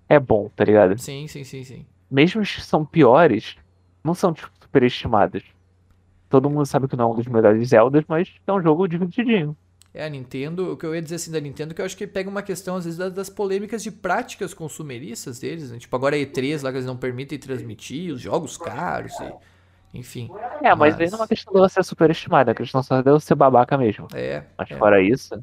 [0.09, 0.99] É bom, tá ligado?
[0.99, 1.87] Sim, sim, sim, sim.
[2.11, 3.57] Mesmo os que são piores,
[4.03, 5.45] não são, tipo, superestimados.
[6.29, 9.57] Todo mundo sabe que não é um dos melhores Zeldas, mas é um jogo divertidinho.
[9.95, 12.07] É, a Nintendo, o que eu ia dizer assim da Nintendo, que eu acho que
[12.07, 15.79] pega uma questão, às vezes, das, polêmicas de práticas consumeristas deles, né?
[15.79, 19.35] Tipo, agora a E3 lá que eles não permitem transmitir, os jogos caros, e,
[19.95, 20.37] enfim.
[20.61, 22.83] É, mas, Mas- aí não é uma questão de você ser superestimado, é uma questão
[22.83, 24.11] só de eu ser babaca mesmo.
[24.13, 24.77] É, Mas é.
[24.77, 25.43] fora isso,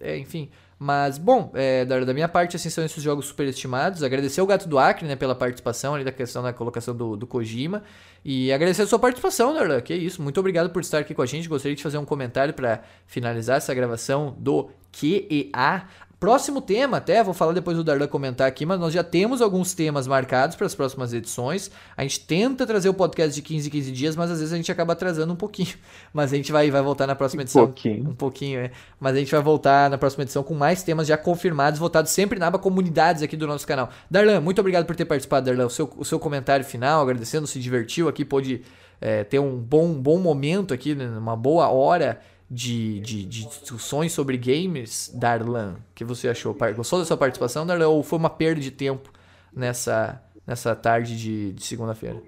[0.00, 0.50] É, enfim.
[0.84, 4.02] Mas, bom, é, da, da minha parte, assim, são esses jogos superestimados.
[4.02, 7.24] Agradecer o Gato do Acre, né, pela participação ali da questão da colocação do, do
[7.24, 7.84] Kojima.
[8.24, 9.80] E agradecer a sua participação, Darlan.
[9.80, 11.48] Que isso, muito obrigado por estar aqui com a gente.
[11.48, 15.86] Gostaria de fazer um comentário para finalizar essa gravação do QEA.
[16.22, 19.74] Próximo tema, até, vou falar depois do Darlan comentar aqui, mas nós já temos alguns
[19.74, 21.68] temas marcados para as próximas edições.
[21.96, 24.56] A gente tenta trazer o podcast de 15 em 15 dias, mas às vezes a
[24.56, 25.74] gente acaba atrasando um pouquinho.
[26.14, 27.66] Mas a gente vai, vai voltar na próxima um edição.
[27.66, 28.10] pouquinho.
[28.10, 28.70] Um pouquinho, é.
[29.00, 32.38] Mas a gente vai voltar na próxima edição com mais temas já confirmados, votados sempre
[32.38, 33.90] na aba comunidades aqui do nosso canal.
[34.08, 35.66] Darlan, muito obrigado por ter participado, Darlan.
[35.66, 38.62] O seu, o seu comentário final, agradecendo, se divertiu aqui, pôde
[39.00, 42.20] é, ter um bom, bom momento aqui, né, uma boa hora
[42.52, 45.76] de, de, de discussões sobre games, Darlan.
[45.94, 46.54] Que você achou?
[46.76, 47.88] Gostou da sua participação, Darlan?
[47.88, 49.10] Ou foi uma perda de tempo
[49.50, 52.22] nessa, nessa tarde de, de segunda-feira?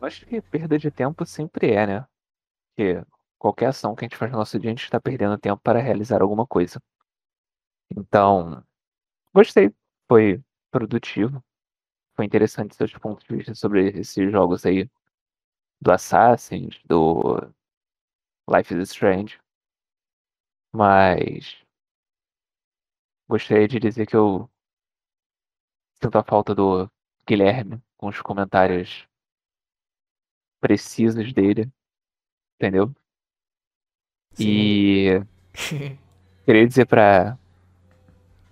[0.00, 2.06] Acho que perda de tempo sempre é, né?
[2.74, 3.00] Porque
[3.38, 5.80] qualquer ação que a gente faz no nosso dia, a gente está perdendo tempo para
[5.80, 6.82] realizar alguma coisa.
[7.96, 8.64] Então,
[9.32, 9.72] gostei.
[10.08, 10.42] Foi
[10.72, 11.42] produtivo.
[12.16, 14.90] Foi interessante seus pontos de vista sobre esses jogos aí.
[15.80, 17.52] Do Assassin's, do
[18.48, 19.40] Life is Strange.
[20.72, 21.56] Mas
[23.28, 24.48] gostaria de dizer que eu
[26.02, 26.90] sinto a falta do
[27.26, 29.06] Guilherme com os comentários
[30.60, 31.70] precisos dele,
[32.56, 32.94] entendeu?
[34.38, 35.20] E
[36.44, 37.38] queria dizer pra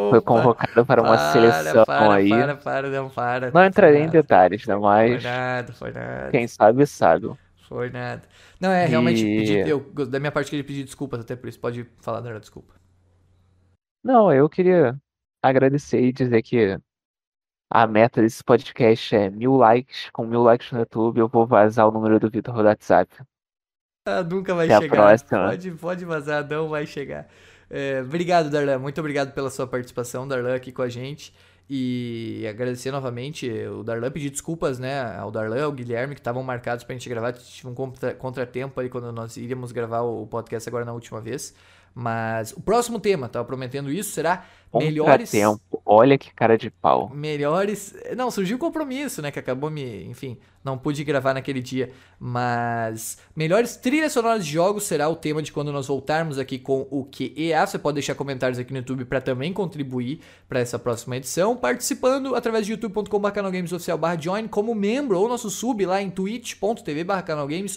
[0.10, 2.30] foi Opa, convocada para uma para, seleção para, aí.
[2.30, 3.52] Para, para, não, para.
[3.52, 4.76] Não entrarei Foi em detalhes, né?
[5.04, 6.32] Foi Mas nada, foi nada.
[6.32, 7.28] quem sabe sabe.
[7.68, 8.24] Foi nada.
[8.60, 11.60] Não, é, realmente, E- pedi- eu, da minha parte, queria pedir desculpas até por isso.
[11.60, 12.74] Pode falar, Dora, desculpa.
[14.04, 15.00] Não, eu queria
[15.42, 16.78] agradecer e dizer que
[17.70, 20.10] a meta desse podcast é mil likes.
[20.12, 23.16] Com mil likes no YouTube, eu vou vazar o número do Vitor no WhatsApp.
[24.18, 24.96] Ah, nunca vai Até a chegar.
[25.50, 27.28] Pode, pode vazar, não vai chegar.
[27.70, 28.80] É, obrigado, Darlan.
[28.80, 31.34] Muito obrigado pela sua participação, Darlan, aqui com a gente.
[31.72, 36.84] E agradecer novamente o Darlan, pedir desculpas, né, ao Darlan, ao Guilherme, que estavam marcados
[36.84, 37.32] pra gente gravar.
[37.34, 41.54] Tive um contra- contratempo aí quando nós iríamos gravar o podcast agora na última vez.
[41.94, 45.32] Mas o próximo tema, tava prometendo isso, será melhores.
[45.32, 45.82] Tempo.
[45.86, 47.10] Olha que cara de pau.
[47.14, 47.96] Melhores.
[48.16, 49.32] Não, surgiu o compromisso, né?
[49.32, 50.04] Que acabou me.
[50.06, 51.92] Enfim, não pude gravar naquele dia.
[52.20, 53.18] Mas.
[53.36, 57.06] Melhores trilhas sonoras de jogos será o tema de quando nós voltarmos aqui com o
[57.06, 57.66] QEA.
[57.66, 61.56] Você pode deixar comentários aqui no YouTube para também contribuir para essa próxima edição.
[61.56, 63.30] Participando através de youtube.com.br
[63.74, 67.24] oficial barra join como membro ou nosso sub lá em twitch.tv barra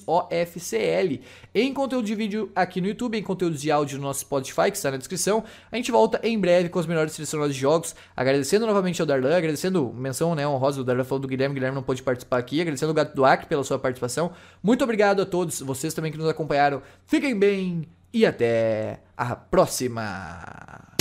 [0.06, 1.20] OFCL.
[1.54, 4.76] Em conteúdo de vídeo aqui no YouTube, em conteúdos de áudio no nosso Spotify, que
[4.76, 5.44] está na descrição.
[5.70, 7.94] A gente volta em breve com as melhores sonoras de jogos.
[8.16, 11.54] Agradecendo novamente ao Darlan, agradecendo menção né, honrosa do Darlan falou do Guilherme.
[11.54, 12.60] Guilherme não pôde participar aqui.
[12.60, 14.32] Agradecendo ao Gato do Acre pela sua participação.
[14.62, 16.82] Muito obrigado a todos vocês também que nos acompanharam.
[17.06, 20.91] Fiquem bem e até a próxima.